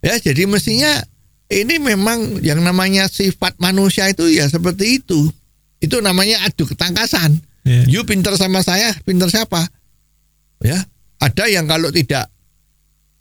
[0.00, 1.04] Ya jadi mestinya
[1.52, 5.28] ini memang yang namanya sifat manusia itu ya seperti itu.
[5.76, 7.36] Itu namanya adu ketangkasan.
[7.66, 7.82] Ya.
[7.90, 9.60] you pinter sama saya pinter siapa?
[10.64, 10.78] Ya
[11.20, 12.32] ada yang kalau tidak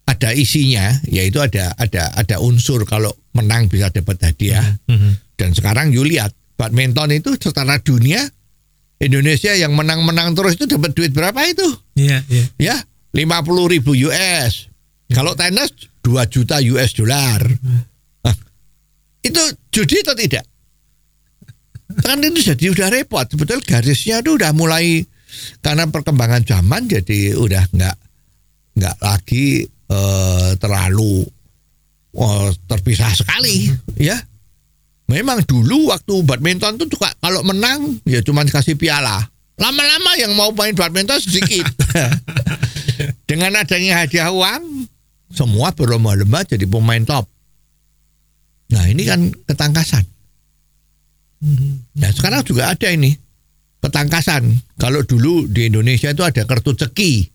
[0.06, 4.63] ada isinya yaitu ada ada ada unsur kalau menang bisa dapat hadiah.
[4.88, 5.19] Mhm.
[5.36, 8.24] dan sekarang you lihat badminton itu secara dunia
[9.00, 11.68] Indonesia yang menang-menang terus itu dapat duit berapa itu?
[12.00, 12.46] Iya, iya.
[12.56, 12.76] Ya,
[13.12, 14.72] 50 ribu US.
[15.12, 17.44] Kalau tenis 2 juta US dollar.
[18.24, 18.36] Nah,
[19.22, 20.46] itu judi atau tidak?
[22.02, 23.28] Kan itu jadi udah repot.
[23.36, 25.06] Betul garisnya itu udah mulai
[25.60, 27.98] karena perkembangan zaman jadi udah nggak
[28.80, 31.28] nggak lagi eh, terlalu
[32.15, 34.15] oh, terpisah sekali ya
[35.10, 39.22] memang dulu waktu badminton tuh juga kalau menang ya cuma kasih piala.
[39.56, 41.63] Lama-lama yang mau main badminton sedikit.
[43.30, 44.88] Dengan adanya hadiah uang
[45.32, 47.28] semua berlomba-lomba jadi pemain top.
[48.72, 50.04] Nah ini kan ketangkasan.
[51.96, 53.13] Nah sekarang juga ada ini
[53.84, 54.50] ketangkasan.
[54.82, 57.32] Kalau dulu di Indonesia itu ada kartu ceki.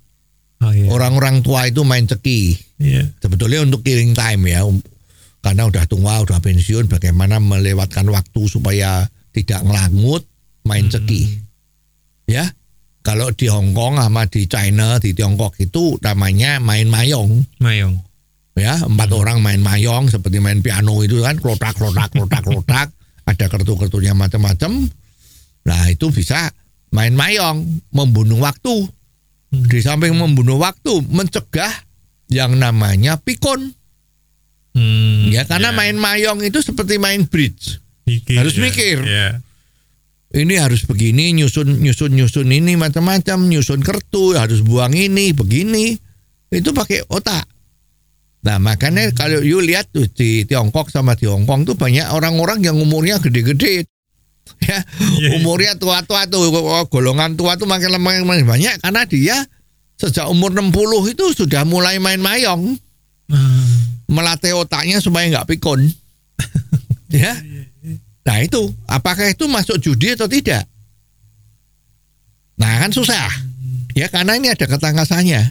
[0.61, 0.93] Oh iya.
[0.93, 2.41] orang-orang tua itu main ceki.
[2.81, 3.13] Iya.
[3.21, 4.81] sebetulnya untuk killing time ya um,
[5.41, 10.29] karena udah tua udah pensiun bagaimana melewatkan waktu supaya tidak ngelangut
[10.69, 11.41] main ceki
[12.29, 12.45] ya
[13.01, 17.61] kalau di Hong Kong sama di China di Tiongkok itu namanya main mayong.
[17.61, 17.97] Mayong.
[18.61, 22.89] ya empat orang main mayong seperti main piano itu kan klotak klotak klotak klotak.
[23.25, 24.85] Ada kartu-kartunya macam-macam.
[25.65, 26.53] Nah itu bisa
[26.93, 28.85] main mayong membunuh waktu.
[29.51, 31.73] Di samping membunuh waktu mencegah
[32.31, 33.75] yang namanya pikun
[34.71, 35.77] Hmm, ya karena iya.
[35.77, 38.63] main mayong itu seperti main bridge Mikir, harus ya.
[38.63, 38.99] mikir.
[39.03, 39.29] Iya.
[40.31, 45.99] ini harus begini nyusun nyusun nyusun ini macam-macam nyusun kartu harus buang ini begini
[46.49, 47.43] itu pakai otak
[48.41, 52.63] nah makanya kalau you lihat tuh di Tiongkok sama di Hong Kong tuh banyak orang-orang
[52.63, 53.85] yang umurnya gede-gede
[54.71, 54.79] ya
[55.19, 55.35] Iya.
[55.37, 56.47] umurnya tua-tua tuh
[56.87, 59.37] golongan tua tuh makin lama makin banyak karena dia
[59.99, 60.73] sejak umur 60
[61.11, 62.79] itu sudah mulai main mayong
[63.31, 63.67] Ah,
[64.11, 65.87] melatih otaknya supaya nggak pikun.
[67.11, 67.35] Ya.
[68.23, 68.71] Nah itu.
[68.87, 70.63] Apakah itu masuk judi atau tidak?
[72.55, 73.27] Nah kan susah.
[73.99, 75.43] Ya karena ini ada ketangkasannya.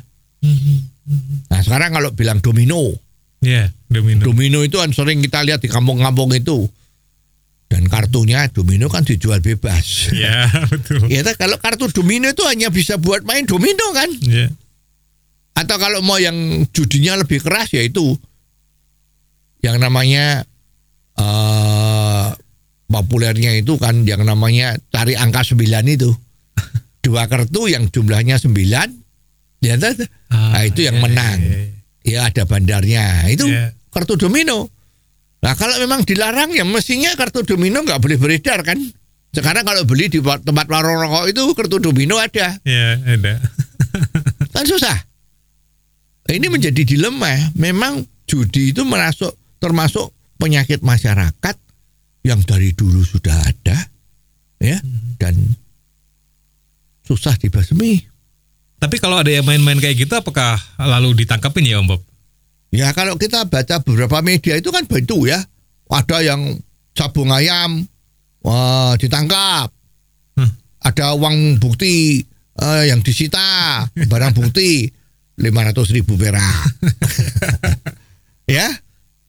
[1.52, 2.96] Nah sekarang kalau bilang domino.
[3.44, 4.24] Iya, domino.
[4.24, 6.64] domino itu kan sering kita lihat di kampung-kampung itu.
[7.68, 10.16] Dan kartunya domino kan dijual bebas.
[10.16, 11.12] Iya, betul.
[11.12, 14.08] ya kan, kalau kartu domino itu hanya bisa buat main domino kan?
[14.24, 14.48] Iya.
[15.60, 18.16] atau kalau mau yang judinya lebih keras yaitu
[19.60, 20.44] yang namanya
[21.20, 22.28] eh
[22.90, 26.10] populernya itu kan yang namanya cari angka 9 itu.
[27.06, 28.50] Dua kartu yang jumlahnya 9
[29.62, 29.76] ya?
[30.30, 31.40] Ah, nah, itu yang iya, menang.
[31.40, 31.68] iya, iya.
[32.10, 33.30] Ya ada bandarnya.
[33.30, 33.76] Itu Iya.
[33.94, 34.72] kartu domino.
[35.40, 38.80] Nah, kalau memang dilarang ya mestinya kartu domino nggak boleh beredar kan?
[39.30, 42.58] Sekarang kalau beli di tempat warung rokok itu kartu domino ada.
[42.66, 43.34] Iya, ada.
[44.56, 44.98] kan susah.
[46.30, 47.54] Ini menjadi dilema.
[47.58, 51.56] Memang judi itu merasuk termasuk penyakit masyarakat
[52.24, 53.78] yang dari dulu sudah ada,
[54.60, 54.80] ya,
[55.20, 55.36] dan
[57.04, 58.08] susah dibasmi.
[58.80, 62.02] Tapi kalau ada yang main-main kayak gitu, apakah lalu ditangkapin ya Om Bob?
[62.72, 65.42] Ya kalau kita baca beberapa media itu kan begitu ya,
[65.90, 66.56] ada yang
[66.96, 67.84] sabung ayam,
[68.44, 69.74] wah ditangkap,
[70.40, 70.56] Hmm.
[70.80, 72.24] ada uang bukti
[72.60, 74.88] eh, yang disita, barang bukti
[75.44, 76.68] 500 ribu perak.
[78.56, 78.68] ya,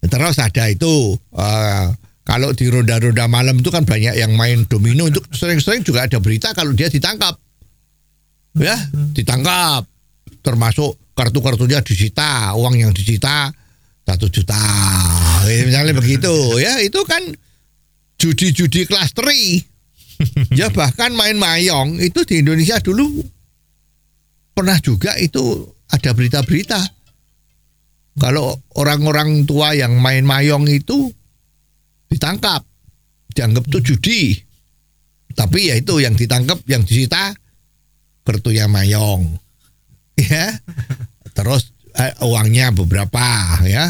[0.06, 1.86] terus ada itu eh,
[2.24, 6.54] kalau di ronda-ronda malam itu kan banyak yang main domino itu sering-sering juga ada berita
[6.54, 7.34] kalau dia ditangkap,
[8.56, 8.76] ya
[9.16, 9.82] ditangkap,
[10.40, 13.50] termasuk kartu-kartunya disita, uang yang disita
[14.06, 14.58] satu juta,
[15.46, 16.32] misalnya begitu,
[16.62, 17.22] ya itu kan
[18.20, 19.70] judi-judi kelas 3
[20.60, 23.24] ya bahkan main mayong itu di Indonesia dulu
[24.52, 26.99] pernah juga itu ada berita-berita
[28.18, 31.12] kalau orang-orang tua yang main mayong itu
[32.10, 32.66] ditangkap.
[33.30, 34.22] Dianggap itu judi.
[35.30, 37.30] Tapi ya itu yang ditangkap yang disita
[38.26, 39.26] kartunya mayong.
[40.20, 40.52] Ya.
[41.32, 43.88] Terus eh, uangnya beberapa ya.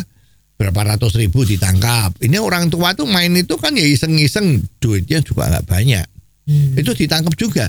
[0.54, 2.14] Berapa ratus ribu ditangkap.
[2.22, 6.06] Ini orang tua tuh main itu kan ya iseng-iseng duitnya juga nggak banyak.
[6.78, 7.66] Itu ditangkap juga.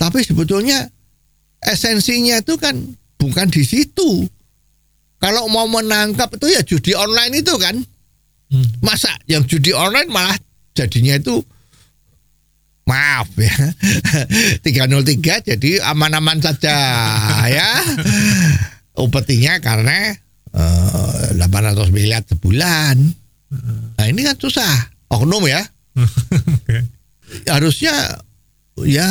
[0.00, 0.88] Tapi sebetulnya
[1.60, 2.76] esensinya itu kan
[3.20, 4.24] bukan di situ.
[5.24, 7.80] Kalau mau menangkap itu ya judi online itu kan.
[8.84, 10.36] Masa yang judi online malah
[10.76, 11.40] jadinya itu
[12.84, 13.56] maaf ya.
[14.68, 16.76] 303 jadi aman-aman saja
[17.56, 17.70] ya.
[19.00, 20.12] Upetinya karena
[20.52, 23.00] eh, 800 miliar sebulan.
[23.96, 24.92] Nah ini kan susah.
[25.08, 25.64] Oknum ya.
[27.54, 28.20] Harusnya
[28.84, 29.08] ya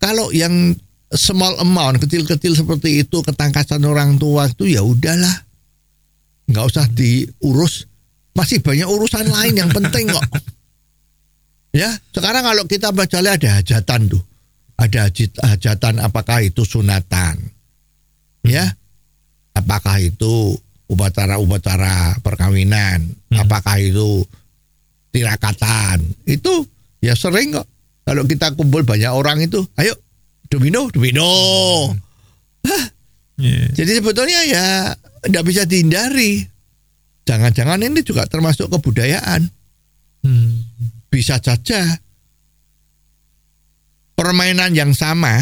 [0.00, 0.80] kalau yang
[1.16, 5.44] small amount kecil-kecil seperti itu ketangkasan orang tua itu ya udahlah
[6.48, 7.86] nggak usah diurus
[8.32, 10.24] masih banyak urusan lain yang penting kok
[11.72, 14.22] Ya, sekarang kalau kita baca ada hajatan tuh.
[14.76, 15.08] Ada
[15.56, 17.40] hajatan apakah itu sunatan?
[18.44, 18.76] Ya.
[19.56, 20.56] Apakah itu
[20.88, 23.08] upacara-upacara perkawinan?
[23.32, 24.24] Apakah itu
[25.16, 26.04] tirakatan?
[26.28, 26.68] Itu
[27.00, 27.68] ya sering kok.
[28.04, 29.96] Kalau kita kumpul banyak orang itu, ayo
[30.52, 31.28] domino, domino.
[33.40, 33.72] Iya.
[33.72, 34.66] Jadi sebetulnya ya
[35.24, 36.44] tidak bisa dihindari.
[37.24, 39.48] Jangan-jangan ini juga termasuk kebudayaan.
[40.22, 40.62] Hmm.
[41.08, 41.80] Bisa saja
[44.14, 45.40] permainan yang sama.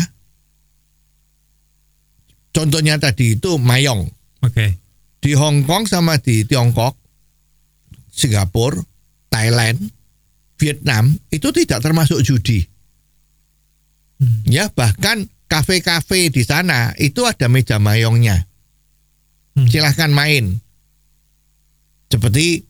[2.51, 4.11] Contohnya tadi itu mayong
[4.43, 4.75] Oke.
[5.23, 6.99] di Hong Kong sama di Tiongkok,
[8.11, 8.83] Singapura,
[9.31, 9.79] Thailand,
[10.59, 12.70] Vietnam itu tidak termasuk judi.
[14.45, 18.45] Ya bahkan kafe-kafe di sana itu ada meja mayongnya.
[19.57, 19.67] Hmm.
[19.67, 20.61] Silahkan main.
[22.11, 22.69] Seperti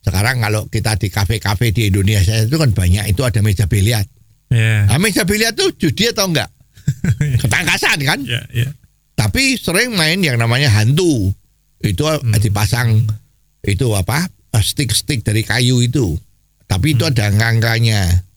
[0.00, 4.04] sekarang kalau kita di kafe-kafe di Indonesia itu kan banyak itu ada meja biliar.
[4.50, 4.90] Iya.
[4.90, 6.50] Nah, meja biliar itu judi atau enggak?
[7.42, 8.18] Ketangkasan kan?
[8.24, 8.70] Iya, iya.
[9.14, 11.30] Tapi sering main yang namanya hantu.
[11.80, 12.04] Itu
[12.40, 13.08] dipasang
[13.64, 14.28] itu apa?
[14.60, 16.16] Stick-stick dari kayu itu.
[16.68, 18.29] Tapi itu ada angka-angkanya.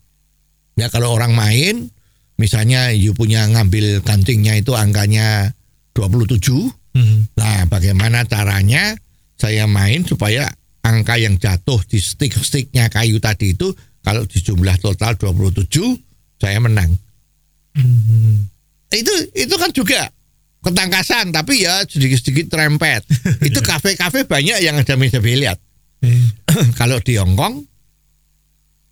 [0.74, 1.94] Ya kalau orang main,
[2.42, 5.54] misalnya you punya ngambil kancingnya itu angkanya
[5.94, 6.70] 27.
[6.94, 7.30] Hmm.
[7.38, 8.98] Nah, bagaimana caranya
[9.38, 10.50] saya main supaya
[10.86, 13.72] angka yang jatuh di stick-sticknya kayu tadi itu
[14.04, 15.70] kalau di jumlah total 27
[16.38, 16.92] saya menang.
[17.74, 18.46] Hmm.
[18.94, 20.12] Itu itu kan juga
[20.64, 23.08] ketangkasan tapi ya sedikit-sedikit rempet.
[23.48, 25.58] itu kafe-kafe banyak yang ada meja biliar.
[26.04, 26.20] Iya.
[26.80, 27.64] kalau di Hong Kong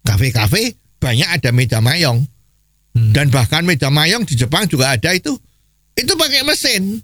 [0.07, 2.21] kafe-kafe banyak ada meja mayong.
[2.93, 3.11] Hmm.
[3.11, 5.33] Dan bahkan meja mayong di Jepang juga ada itu.
[5.97, 7.01] Itu pakai mesin.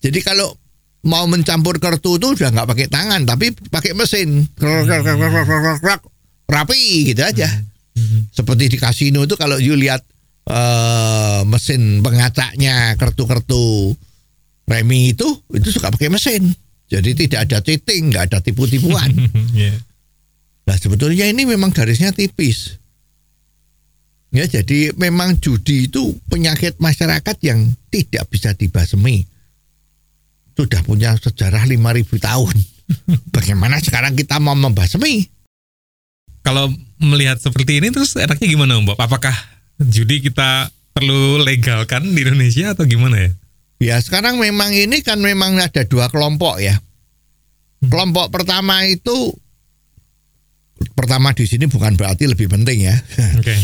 [0.00, 0.52] Jadi kalau
[1.00, 4.44] mau mencampur kartu itu udah nggak pakai tangan tapi pakai mesin.
[4.60, 6.00] Krok, krok, krok.
[6.50, 7.48] Rapi gitu aja.
[8.32, 10.00] Seperti di kasino itu kalau you lihat
[10.48, 13.92] eh, mesin pengacaknya kartu-kartu
[14.64, 16.52] remi itu itu suka pakai mesin.
[16.90, 19.14] Jadi tidak ada cheating, nggak ada tipu-tipuan.
[20.70, 22.78] Nah sebetulnya ini memang garisnya tipis.
[24.30, 29.26] Ya jadi memang judi itu penyakit masyarakat yang tidak bisa dibasmi.
[30.54, 32.54] Sudah punya sejarah 5000 tahun.
[33.34, 35.26] Bagaimana sekarang kita mau membasmi?
[36.46, 36.70] Kalau
[37.02, 38.94] melihat seperti ini terus enaknya gimana Mbak?
[38.94, 39.34] Apakah
[39.82, 43.30] judi kita perlu legalkan di Indonesia atau gimana ya?
[43.82, 46.78] Ya sekarang memang ini kan memang ada dua kelompok ya.
[47.82, 49.34] Kelompok pertama itu
[50.96, 52.96] pertama di sini bukan berarti lebih penting ya.
[53.36, 53.54] Oke.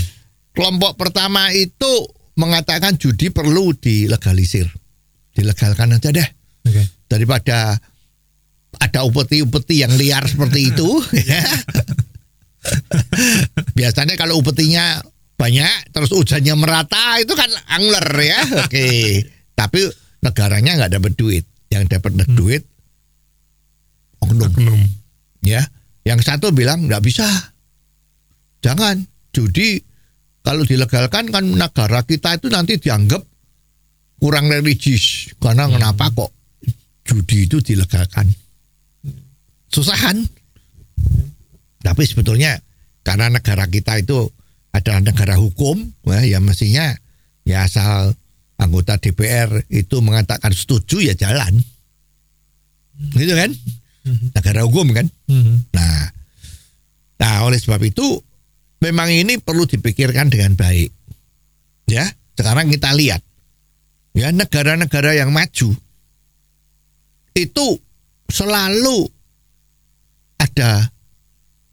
[0.56, 4.68] Kelompok pertama itu mengatakan judi perlu dilegalisir.
[5.36, 6.28] Dilegalkan aja deh.
[6.68, 6.82] Oke.
[7.08, 7.76] Daripada
[8.76, 10.88] ada upeti-upeti yang liar seperti itu.
[11.30, 11.44] ya.
[13.76, 15.00] Biasanya kalau upetinya
[15.36, 18.40] banyak terus hujannya merata itu kan angler ya.
[18.64, 18.88] Oke.
[19.56, 19.80] Tapi
[20.24, 21.44] negaranya nggak dapat duit.
[21.66, 22.62] Yang dapat duit
[24.22, 24.80] oknum Oknum.
[25.44, 25.62] ya.
[26.06, 27.26] Yang satu bilang nggak bisa.
[28.62, 29.02] Jangan
[29.34, 29.82] judi
[30.46, 33.18] kalau dilegalkan kan negara kita itu nanti dianggap
[34.22, 36.30] kurang religius karena kenapa kok
[37.02, 38.30] judi itu dilegalkan.
[39.66, 40.22] Susahan.
[41.82, 42.54] Tapi sebetulnya
[43.02, 44.30] karena negara kita itu
[44.74, 46.94] adalah negara hukum, ya, ya mestinya
[47.46, 48.14] ya asal
[48.58, 51.62] anggota DPR itu mengatakan setuju ya jalan.
[53.14, 53.50] Gitu kan?
[54.06, 55.06] Negara hukum kan?
[55.26, 55.66] Hmm.
[55.74, 56.00] Nah,
[57.18, 58.22] nah oleh sebab itu
[58.82, 60.90] memang ini perlu dipikirkan dengan baik.
[61.90, 62.06] Ya,
[62.38, 63.22] sekarang kita lihat
[64.16, 65.76] ya negara-negara yang maju
[67.36, 67.66] itu
[68.32, 69.06] selalu
[70.40, 70.88] ada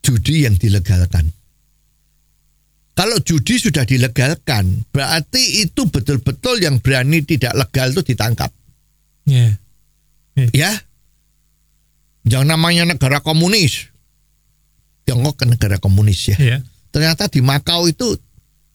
[0.04, 1.32] judi yang dilegalkan.
[2.94, 8.54] Kalau judi sudah dilegalkan, berarti itu betul-betul yang berani tidak legal itu ditangkap.
[9.26, 9.58] Iya.
[10.54, 10.72] Ya,
[12.24, 13.92] yang namanya negara komunis.
[15.04, 16.38] Tiongkok kan negara komunis ya.
[16.40, 16.58] Iya.
[16.94, 18.16] Ternyata di Makau itu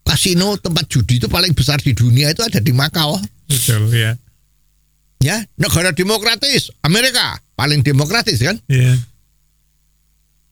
[0.04, 3.16] kasino tempat judi itu paling besar di dunia itu ada di Makau.
[3.48, 4.12] Betul, ya.
[5.18, 8.60] Ya, negara demokratis, Amerika paling demokratis kan.
[8.68, 8.94] Iya.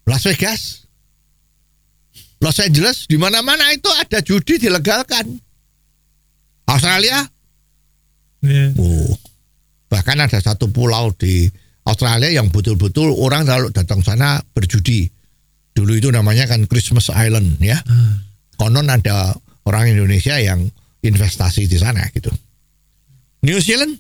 [0.07, 0.87] Las Vegas,
[2.41, 5.39] Los Angeles, di mana-mana itu ada judi dilegalkan.
[6.67, 7.27] Australia,
[8.43, 8.75] Iya.
[8.79, 9.15] oh,
[9.87, 11.47] bahkan ada satu pulau di
[11.87, 15.07] Australia yang betul-betul orang kalau datang sana berjudi.
[15.77, 17.79] Dulu itu namanya kan Christmas Island ya.
[17.87, 18.19] Ah.
[18.59, 19.37] Konon ada
[19.69, 20.67] orang Indonesia yang
[21.05, 22.33] investasi di sana gitu.
[23.47, 23.95] New Zealand,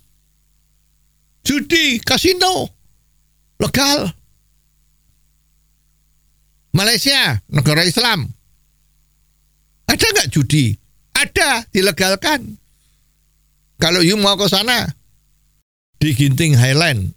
[1.46, 2.66] judi, kasino,
[3.62, 4.10] legal.
[6.74, 8.26] Malaysia, negara Islam.
[9.86, 10.74] Ada nggak judi?
[11.16, 12.58] Ada, dilegalkan.
[13.80, 14.84] Kalau you mau ke sana,
[15.96, 17.16] di Ginting Highland,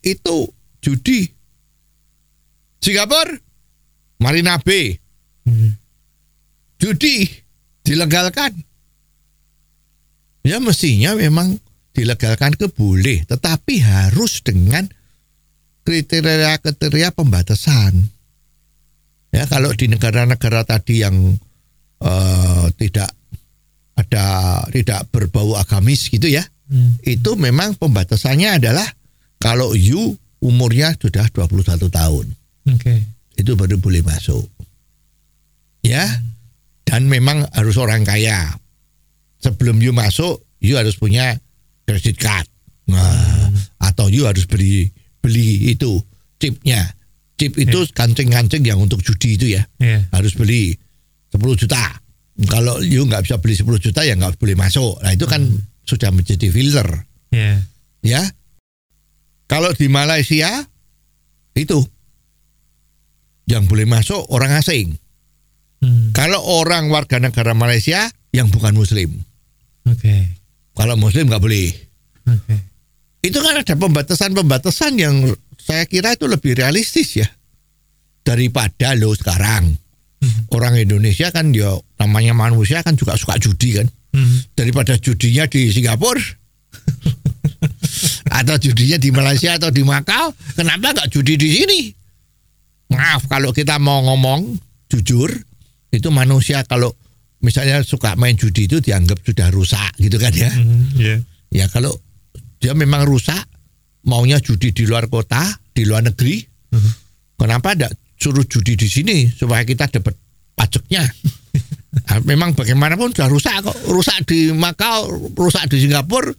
[0.00, 0.48] itu
[0.80, 1.28] judi.
[2.80, 3.36] Singapura,
[4.20, 4.96] Marina Bay,
[5.44, 5.76] Hmm.
[6.80, 7.28] judi
[7.84, 8.52] dilegalkan.
[10.44, 11.60] Ya mestinya memang
[11.92, 14.88] dilegalkan ke boleh, tetapi harus dengan
[15.84, 17.92] kriteria-kriteria pembatasan.
[19.32, 21.36] Ya kalau di negara-negara tadi yang
[22.00, 23.12] eh, tidak
[23.92, 24.26] ada
[24.72, 26.40] tidak berbau agamis gitu ya,
[26.72, 26.96] Hmm.
[27.04, 28.88] itu memang pembatasannya adalah
[29.40, 30.14] kalau you
[30.44, 32.26] umurnya sudah 21 tahun
[32.68, 32.94] Oke.
[33.36, 34.44] itu baru boleh masuk.
[35.80, 36.04] Ya.
[36.84, 38.52] Dan memang harus orang kaya.
[39.40, 41.38] Sebelum you masuk, you harus punya
[41.88, 42.44] credit card.
[42.90, 43.48] Nah,
[43.80, 44.90] atau you harus beli
[45.24, 45.96] beli itu
[46.36, 46.84] chipnya.
[47.40, 49.64] Chip itu kancing-kancing yang untuk judi itu ya.
[49.80, 50.04] Iya.
[50.12, 50.76] Harus beli
[51.32, 51.80] 10 juta.
[52.44, 55.00] Kalau you nggak bisa beli 10 juta ya nggak boleh masuk.
[55.00, 55.40] Nah, itu kan
[55.88, 56.88] sudah menjadi filter
[57.32, 57.64] Iya.
[58.04, 58.22] ya.
[59.50, 60.62] Kalau di Malaysia
[61.58, 61.82] itu
[63.50, 64.94] yang boleh masuk orang asing.
[65.82, 66.14] Hmm.
[66.14, 69.10] Kalau orang warga negara Malaysia yang bukan Muslim.
[69.90, 70.38] Oke.
[70.78, 71.66] Kalau Muslim nggak boleh.
[72.30, 72.54] Oke.
[73.26, 75.26] Itu kan ada pembatasan-pembatasan yang
[75.58, 77.26] saya kira itu lebih realistis ya
[78.22, 79.74] daripada lo sekarang.
[80.54, 83.90] Orang Indonesia kan ya namanya manusia kan juga suka judi kan.
[84.10, 84.42] Hmm.
[84.58, 86.18] daripada judinya di Singapura
[88.40, 91.80] atau judinya di Malaysia atau di Makau, kenapa nggak judi di sini?
[92.90, 94.56] Maaf kalau kita mau ngomong
[94.90, 95.30] jujur,
[95.92, 96.90] itu manusia kalau
[97.44, 100.50] misalnya suka main judi itu dianggap sudah rusak gitu kan ya.
[100.50, 100.88] Hmm.
[100.96, 101.16] Iya.
[101.50, 101.92] Ya kalau
[102.58, 103.44] dia memang rusak,
[104.08, 105.40] maunya judi di luar kota,
[105.76, 106.40] di luar negeri,
[107.36, 110.14] kenapa tidak suruh judi di sini supaya kita dapat
[110.56, 111.04] pajaknya?
[112.06, 116.30] Nah, memang bagaimanapun sudah rusak kok, rusak di Makau, rusak di Singapura,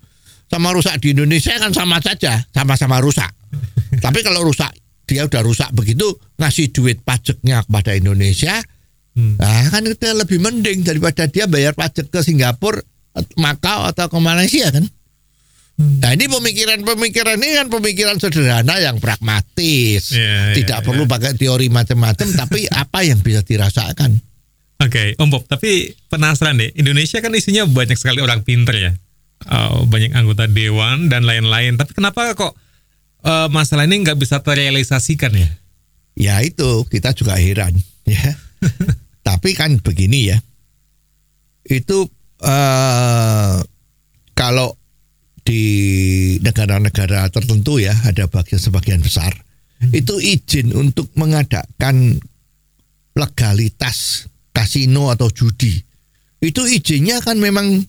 [0.51, 3.31] sama rusak di Indonesia kan sama saja, sama-sama rusak.
[4.03, 4.75] Tapi kalau rusak,
[5.07, 8.59] dia udah rusak begitu, ngasih duit pajaknya kepada Indonesia,
[9.11, 9.35] Hmm.
[9.35, 12.79] Nah, kan itu lebih mending daripada dia bayar pajak ke Singapura,
[13.35, 14.87] Makau atau ke Malaysia kan.
[15.81, 20.85] Nah ini pemikiran-pemikiran ini kan pemikiran sederhana yang pragmatis, Iya, iya, tidak iya.
[20.85, 24.13] perlu pakai teori macam-macam, tapi apa yang bisa dirasakan?
[24.81, 28.91] Oke, Om Bob, tapi penasaran deh, Indonesia kan isinya banyak sekali orang pinter ya.
[29.41, 31.75] Uh, banyak anggota dewan dan lain-lain.
[31.75, 32.53] Tapi kenapa kok
[33.25, 35.49] uh, masalah ini nggak bisa terrealisasikan ya?
[36.13, 37.73] Ya itu kita juga heran,
[38.05, 38.37] ya.
[39.27, 40.37] tapi kan begini ya,
[41.65, 42.09] itu
[42.41, 43.57] eh,
[44.33, 44.69] kalau
[45.41, 45.63] di
[46.41, 49.33] negara-negara tertentu ya ada bagian sebagian besar
[49.89, 52.21] itu izin untuk mengadakan
[53.17, 55.81] legalitas kasino atau judi
[56.41, 57.81] itu izinnya kan memang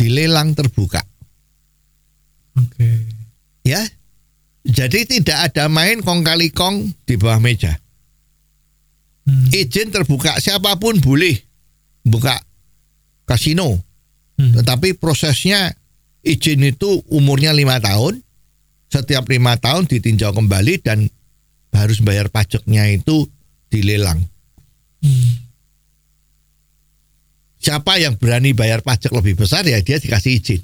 [0.00, 1.04] dilelang terbuka.
[2.56, 2.88] Oke.
[3.68, 3.84] ya.
[4.60, 7.76] Jadi tidak ada main kong kali kong di bawah meja.
[9.20, 9.52] Hmm.
[9.52, 11.36] izin terbuka siapa pun boleh
[12.08, 12.40] buka
[13.28, 13.76] kasino.
[14.40, 14.56] Hmm.
[14.56, 15.76] tetapi prosesnya
[16.24, 18.24] izin itu umurnya lima tahun.
[18.90, 21.06] Setiap lima tahun ditinjau kembali dan
[21.70, 23.30] harus bayar pajaknya itu
[23.70, 24.18] dilelang
[27.60, 30.62] siapa yang berani bayar pajak lebih besar ya dia dikasih izin.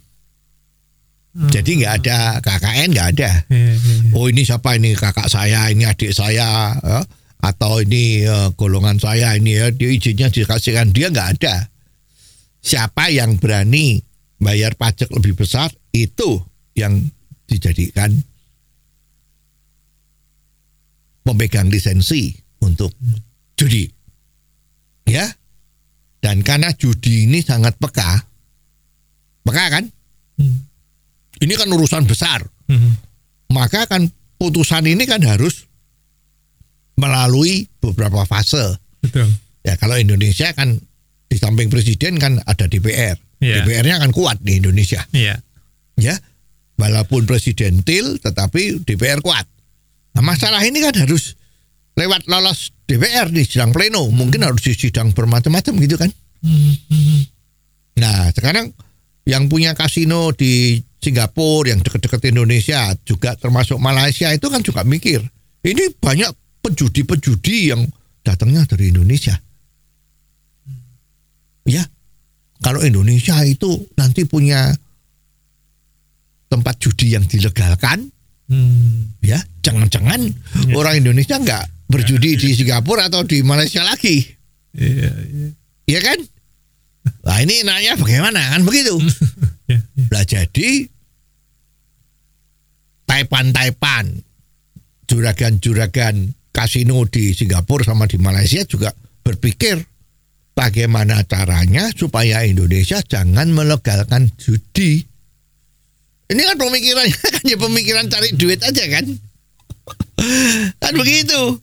[1.37, 3.31] Jadi nggak ada KKN nggak ada.
[3.53, 4.13] Iya, iya, iya.
[4.17, 4.81] oh ini siapa?
[4.81, 6.99] Ini kakak saya ini adik saya ya,
[7.45, 10.97] atau ini eh, golongan saya ini ya dia izinnya dikasihkan.
[10.97, 11.69] Dia nggak ada.
[12.65, 14.01] Siapa yang berani
[14.41, 16.41] bayar pajak lebih besar itu
[16.73, 17.05] yang
[17.45, 18.17] dijadikan
[21.21, 22.33] pemegang lisensi
[22.65, 22.97] untuk
[23.61, 23.85] judi.
[25.05, 25.29] Ya
[26.27, 28.27] dan karena judi ini sangat peka
[29.47, 29.85] peka kan
[30.37, 30.67] Hmm.
[31.39, 32.99] ini kan urusan besar Hmm.
[33.49, 35.65] maka kan putusan ini kan harus
[36.97, 38.77] melalui beberapa fase.
[39.01, 39.29] Betul.
[39.63, 40.77] Ya kalau Indonesia kan
[41.27, 43.17] di samping presiden kan ada DPR.
[43.41, 43.65] Iya.
[43.65, 45.41] DPR-nya kan kuat di Indonesia, Iya.
[45.97, 46.17] ya.
[46.77, 49.45] Walaupun presidentil tetapi DPR kuat.
[50.17, 51.37] Nah, masalah ini kan harus
[51.97, 56.11] lewat lolos DPR di sidang pleno, mungkin harus di sidang bermacam-macam gitu kan.
[56.43, 56.75] Hmm.
[56.87, 57.21] Hmm.
[57.99, 58.71] Nah, sekarang
[59.27, 65.19] yang punya kasino di Singapura yang dekat-dekat Indonesia juga termasuk Malaysia itu kan juga mikir.
[65.67, 67.83] Ini banyak pejudi-pejudi yang
[68.23, 69.35] datangnya dari Indonesia.
[71.67, 71.83] Ya.
[72.63, 74.73] Kalau Indonesia itu nanti punya
[76.47, 78.15] tempat judi yang dilegalkan,
[78.47, 79.19] Hmm.
[79.27, 80.23] ya, jangan-jangan
[80.79, 84.23] orang Indonesia nggak berjudi di Singapura atau di Malaysia lagi.
[84.77, 85.49] Iya, iya.
[85.87, 86.19] Iya kan?
[87.23, 88.97] Nah ini nanya bagaimana kan begitu.
[89.67, 90.07] Ya, ya.
[90.15, 90.87] Lah jadi
[93.03, 94.23] taipan-taipan
[95.11, 98.95] juragan-juragan kasino di Singapura sama di Malaysia juga
[99.27, 99.83] berpikir
[100.55, 105.03] bagaimana caranya supaya Indonesia jangan melegalkan judi.
[106.31, 109.07] Ini kan pemikirannya kan ya pemikiran cari duit aja kan.
[110.83, 111.59] kan begitu.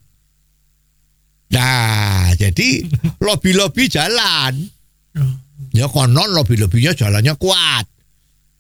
[1.54, 2.90] Nah, jadi
[3.22, 4.58] lobby-lobby jalan.
[5.74, 7.86] Ya konon lobby-lobbynya jalannya kuat.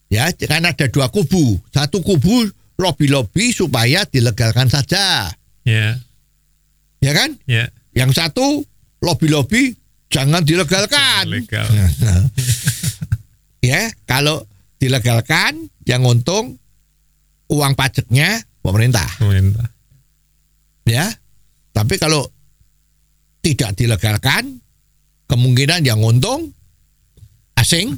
[0.09, 1.57] Ya, kan ada dua kubu.
[1.73, 2.45] Satu kubu
[2.77, 5.29] lobby-lobby supaya dilegalkan saja.
[5.65, 5.97] Ya,
[7.01, 7.35] Ya kan?
[7.45, 7.67] ya.
[7.93, 8.65] Yang satu
[9.01, 9.77] lobby-lobby
[10.09, 11.29] jangan dilegalkan.
[11.29, 11.65] Legal.
[13.61, 14.45] ya, kalau
[14.77, 16.57] dilegalkan yang untung
[17.49, 19.65] uang pajaknya pemerintah, Pemerintah.
[20.85, 21.09] ya.
[21.73, 22.29] Tapi kalau
[23.43, 24.63] tidak dilegalkan,
[25.27, 26.55] kemungkinan yang untung
[27.53, 27.93] asing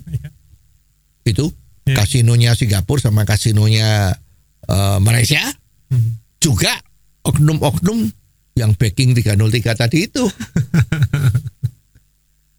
[1.29, 1.47] itu
[1.85, 2.01] Ya.
[2.01, 4.17] kasinonya Singapura sama kasinonya
[4.65, 5.45] eh, Malaysia
[5.85, 6.17] Hmm.
[6.41, 6.73] juga
[7.21, 8.09] oknum-oknum
[8.57, 10.25] yang backing 303 tadi itu.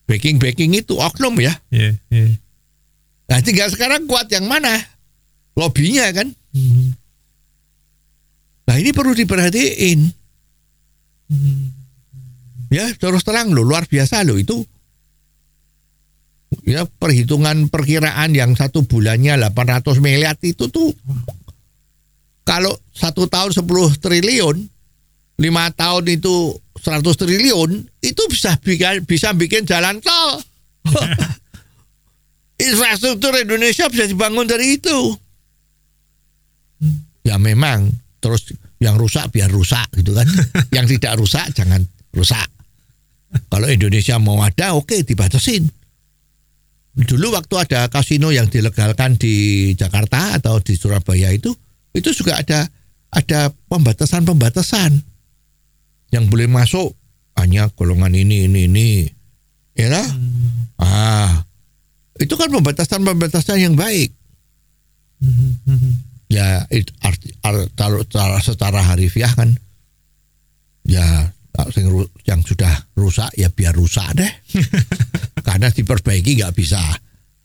[0.07, 1.51] Backing-backing itu oknum ya.
[1.75, 2.27] Ya, ya.
[3.27, 4.79] Nah tinggal sekarang kuat yang mana?
[5.59, 6.31] Lobbynya kan.
[6.55, 6.95] Hmm.
[8.71, 10.07] Nah ini perlu diperhatiin.
[12.77, 14.61] Ya terus terang loh luar biasa loh itu.
[16.69, 20.93] Ya perhitungan perkiraan yang satu bulannya 800 miliar itu tuh
[22.47, 23.67] kalau satu tahun 10
[23.99, 24.57] triliun,
[25.43, 27.71] lima tahun itu 100 triliun,
[28.05, 30.39] itu bisa bikin bisa bikin jalan tol.
[32.71, 35.17] Infrastruktur Indonesia bisa dibangun dari itu.
[37.27, 37.91] Ya memang
[38.23, 40.29] terus yang rusak biar rusak gitu kan.
[40.77, 41.83] yang tidak rusak jangan
[42.15, 42.56] rusak.
[43.51, 45.67] Kalau Indonesia mau ada oke dibatasin.
[46.97, 51.53] Dulu waktu ada kasino yang dilegalkan di Jakarta atau di Surabaya itu
[51.93, 52.65] itu juga ada
[53.13, 54.97] ada pembatasan-pembatasan.
[56.15, 56.97] Yang boleh masuk
[57.37, 58.91] hanya golongan ini ini ini.
[59.77, 60.09] Ya lah?
[60.81, 61.45] ah.
[62.17, 64.09] Itu kan pembatasan-pembatasan yang baik.
[66.33, 69.53] Ya it, arti, ar- kalau secara, secara harifiah kan.
[70.87, 71.36] Ya
[72.27, 74.33] yang sudah rusak ya biar rusak deh.
[75.47, 76.81] Karena diperbaiki nggak bisa.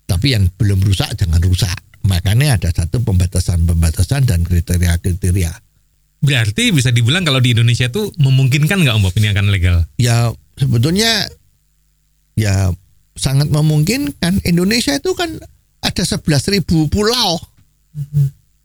[0.05, 1.74] Tapi yang belum rusak jangan rusak.
[2.05, 5.53] Makanya ada satu pembatasan-pembatasan dan kriteria-kriteria.
[6.22, 9.78] Berarti bisa dibilang kalau di Indonesia tuh memungkinkan nggak Om Bob ini akan legal?
[9.97, 11.26] ya sebetulnya
[12.38, 12.70] ya
[13.18, 14.45] sangat memungkinkan.
[14.45, 15.30] Indonesia itu kan
[15.82, 17.41] ada 11.000 pulau.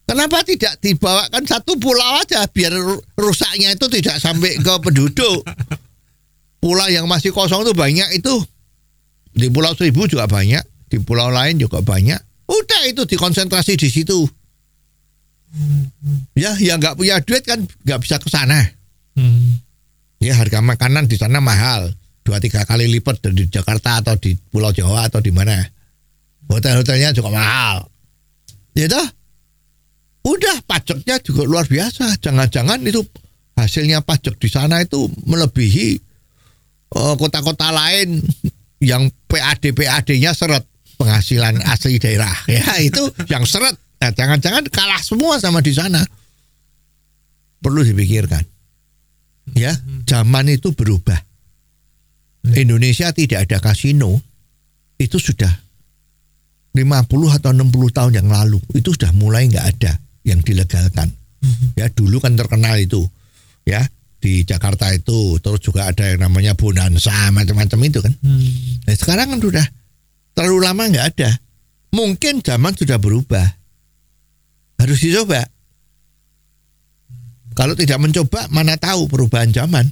[0.07, 5.43] Kenapa tidak dibawakan satu pulau aja biar ru- rusaknya itu tidak sampai ke penduduk.
[6.63, 8.35] Pulau yang masih kosong itu banyak itu.
[9.37, 12.17] Di Pulau Seribu juga banyak, di pulau lain juga banyak.
[12.49, 14.25] Udah itu dikonsentrasi di situ.
[16.33, 18.63] Ya, yang nggak punya duit kan nggak bisa ke sana.
[19.19, 19.59] Hmm.
[20.23, 21.93] Ya harga makanan di sana mahal
[22.25, 25.61] dua tiga kali lipat dari Jakarta atau di Pulau Jawa atau di mana.
[26.47, 27.91] Hotel-hotelnya juga mahal.
[28.73, 29.07] Ya toh?
[30.27, 32.19] Udah pajaknya juga luar biasa.
[32.19, 33.07] Jangan-jangan itu
[33.55, 35.89] hasilnya pajak di sana itu melebihi
[36.99, 38.27] eh, kota-kota lain
[38.83, 40.67] yang PAD PAD-nya seret
[40.99, 42.35] penghasilan asli daerah.
[42.51, 43.79] Ya itu yang seret.
[44.03, 46.03] Nah, jangan-jangan kalah semua sama di sana.
[47.63, 48.45] Perlu dipikirkan.
[49.55, 49.73] Ya,
[50.05, 51.17] zaman itu berubah.
[52.59, 54.19] Indonesia tidak ada kasino.
[54.99, 55.51] Itu sudah
[56.75, 58.59] 50 atau 60 tahun yang lalu.
[58.75, 59.93] Itu sudah mulai nggak ada
[60.27, 61.15] yang dilegalkan.
[61.79, 63.07] Ya, dulu kan terkenal itu.
[63.63, 63.87] Ya,
[64.19, 68.13] di Jakarta itu terus juga ada yang namanya Bonanza macam-macam itu kan.
[68.83, 69.67] Nah, sekarang kan sudah
[70.35, 71.31] terlalu lama nggak ada.
[71.95, 73.47] Mungkin zaman sudah berubah.
[74.83, 75.41] Harus dicoba.
[77.57, 79.89] Kalau tidak mencoba, mana tahu perubahan zaman.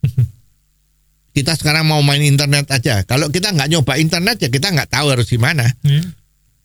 [1.36, 3.04] kita sekarang mau main internet aja.
[3.04, 5.66] Kalau kita nggak nyoba internet ya kita nggak tahu harus gimana.
[5.84, 6.00] Ya.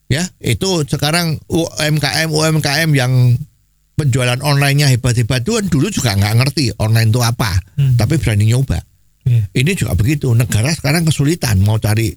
[0.09, 3.37] Ya, itu sekarang UMKM UMKM yang
[3.93, 7.93] penjualan online-nya hebat-hebat itu kan dulu juga nggak ngerti online itu apa, Hmm.
[7.93, 8.81] tapi berani nyoba.
[9.29, 9.45] Ya.
[9.53, 10.33] Ini juga begitu.
[10.33, 12.09] Negara sekarang kesulitan mau cari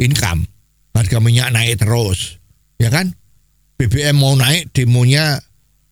[0.00, 0.48] income.
[0.96, 2.40] Harga minyak naik terus.
[2.80, 3.12] Ya kan?
[3.76, 5.36] BBM mau naik demonya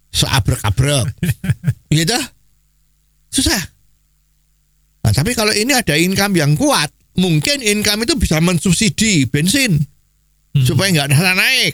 [0.09, 1.13] seabrek-abrek.
[1.93, 2.17] gitu?
[3.29, 3.61] Susah.
[5.05, 6.89] Nah, tapi kalau ini ada income yang kuat,
[7.19, 9.77] mungkin income itu bisa mensubsidi bensin
[10.53, 10.65] Hmm.
[10.69, 11.73] supaya nggak ada naik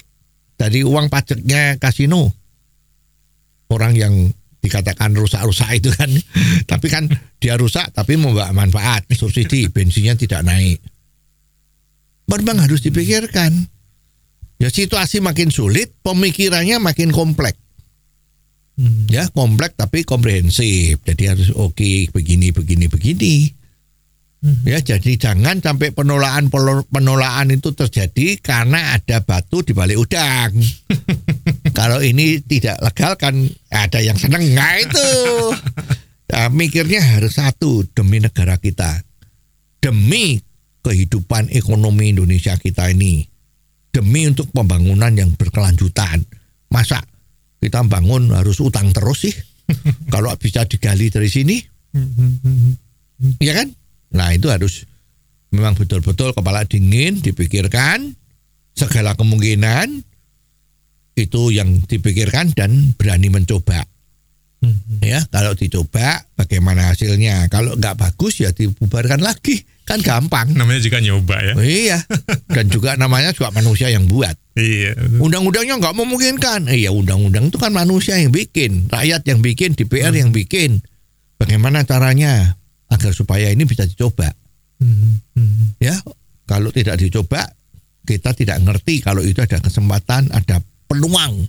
[0.59, 2.31] dari uang pajaknya kasino.
[3.69, 4.15] Orang yang
[4.59, 6.11] dikatakan rusak-rusak itu kan.
[6.71, 7.07] tapi kan
[7.39, 10.83] dia rusak tapi membawa manfaat, subsidi, bensinnya tidak naik.
[12.29, 13.51] Memang harus dipikirkan.
[14.59, 17.57] Ya situasi makin sulit, pemikirannya makin kompleks.
[19.11, 21.03] Ya kompleks tapi komprehensif.
[21.03, 23.35] Jadi harus oke begini begini begini.
[24.39, 26.47] Ya jadi jangan sampai penolakan
[26.95, 30.55] penolakan itu terjadi karena ada batu di balik udang.
[31.79, 33.35] Kalau ini tidak legal kan
[33.75, 35.11] ada yang seneng nggak itu.
[36.29, 39.03] Nah, mikirnya harus satu demi negara kita,
[39.83, 40.39] demi
[40.87, 43.27] kehidupan ekonomi Indonesia kita ini,
[43.91, 46.23] demi untuk pembangunan yang berkelanjutan.
[46.71, 47.03] Masa
[47.59, 49.35] kita bangun harus utang terus sih?
[50.15, 51.59] Kalau bisa digali dari sini,
[53.43, 53.69] ya kan?
[54.15, 54.89] Nah itu harus
[55.53, 58.13] memang betul-betul kepala dingin dipikirkan
[58.77, 60.07] segala kemungkinan
[61.19, 63.83] itu yang dipikirkan dan berani mencoba.
[64.99, 67.47] Ya, kalau dicoba bagaimana hasilnya?
[67.47, 70.51] Kalau nggak bagus ya dibubarkan lagi, kan gampang.
[70.51, 71.55] Namanya juga nyoba ya.
[71.63, 71.99] Iya,
[72.51, 74.35] dan juga namanya juga manusia yang buat.
[74.59, 74.99] Iya.
[75.23, 76.67] Undang-undangnya nggak memungkinkan.
[76.75, 80.83] Iya, undang-undang itu kan manusia yang bikin, rakyat yang bikin, DPR yang bikin.
[81.39, 82.58] Bagaimana caranya
[82.89, 84.33] agar supaya ini bisa dicoba?
[85.79, 85.95] Ya,
[86.49, 87.45] kalau tidak dicoba,
[88.09, 91.45] kita tidak ngerti kalau itu ada kesempatan, ada peluang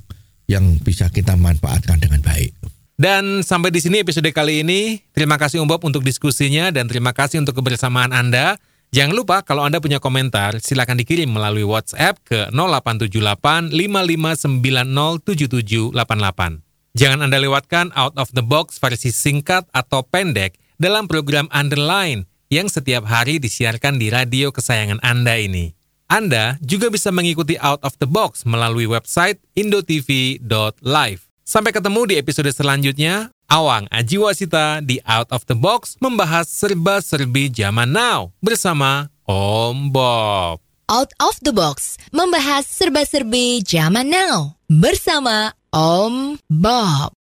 [0.49, 2.51] yang bisa kita manfaatkan dengan baik.
[2.99, 4.99] Dan sampai di sini episode kali ini.
[5.15, 8.59] Terima kasih Om Bob untuk diskusinya dan terima kasih untuk kebersamaan Anda.
[8.91, 16.59] Jangan lupa kalau Anda punya komentar, silakan dikirim melalui WhatsApp ke 0878 55907788.
[16.91, 22.71] Jangan Anda lewatkan out of the box versi singkat atau pendek dalam program Underline yang
[22.71, 25.75] setiap hari disiarkan di radio kesayangan Anda ini.
[26.09, 31.21] Anda juga bisa mengikuti Out of the Box melalui website indotv.live.
[31.45, 33.29] Sampai ketemu di episode selanjutnya.
[33.49, 40.61] Awang Ajiwasita di Out of the Box membahas serba-serbi zaman now bersama Om Bob.
[40.89, 47.17] Out of the Box membahas serba-serbi zaman now bersama Om Bob.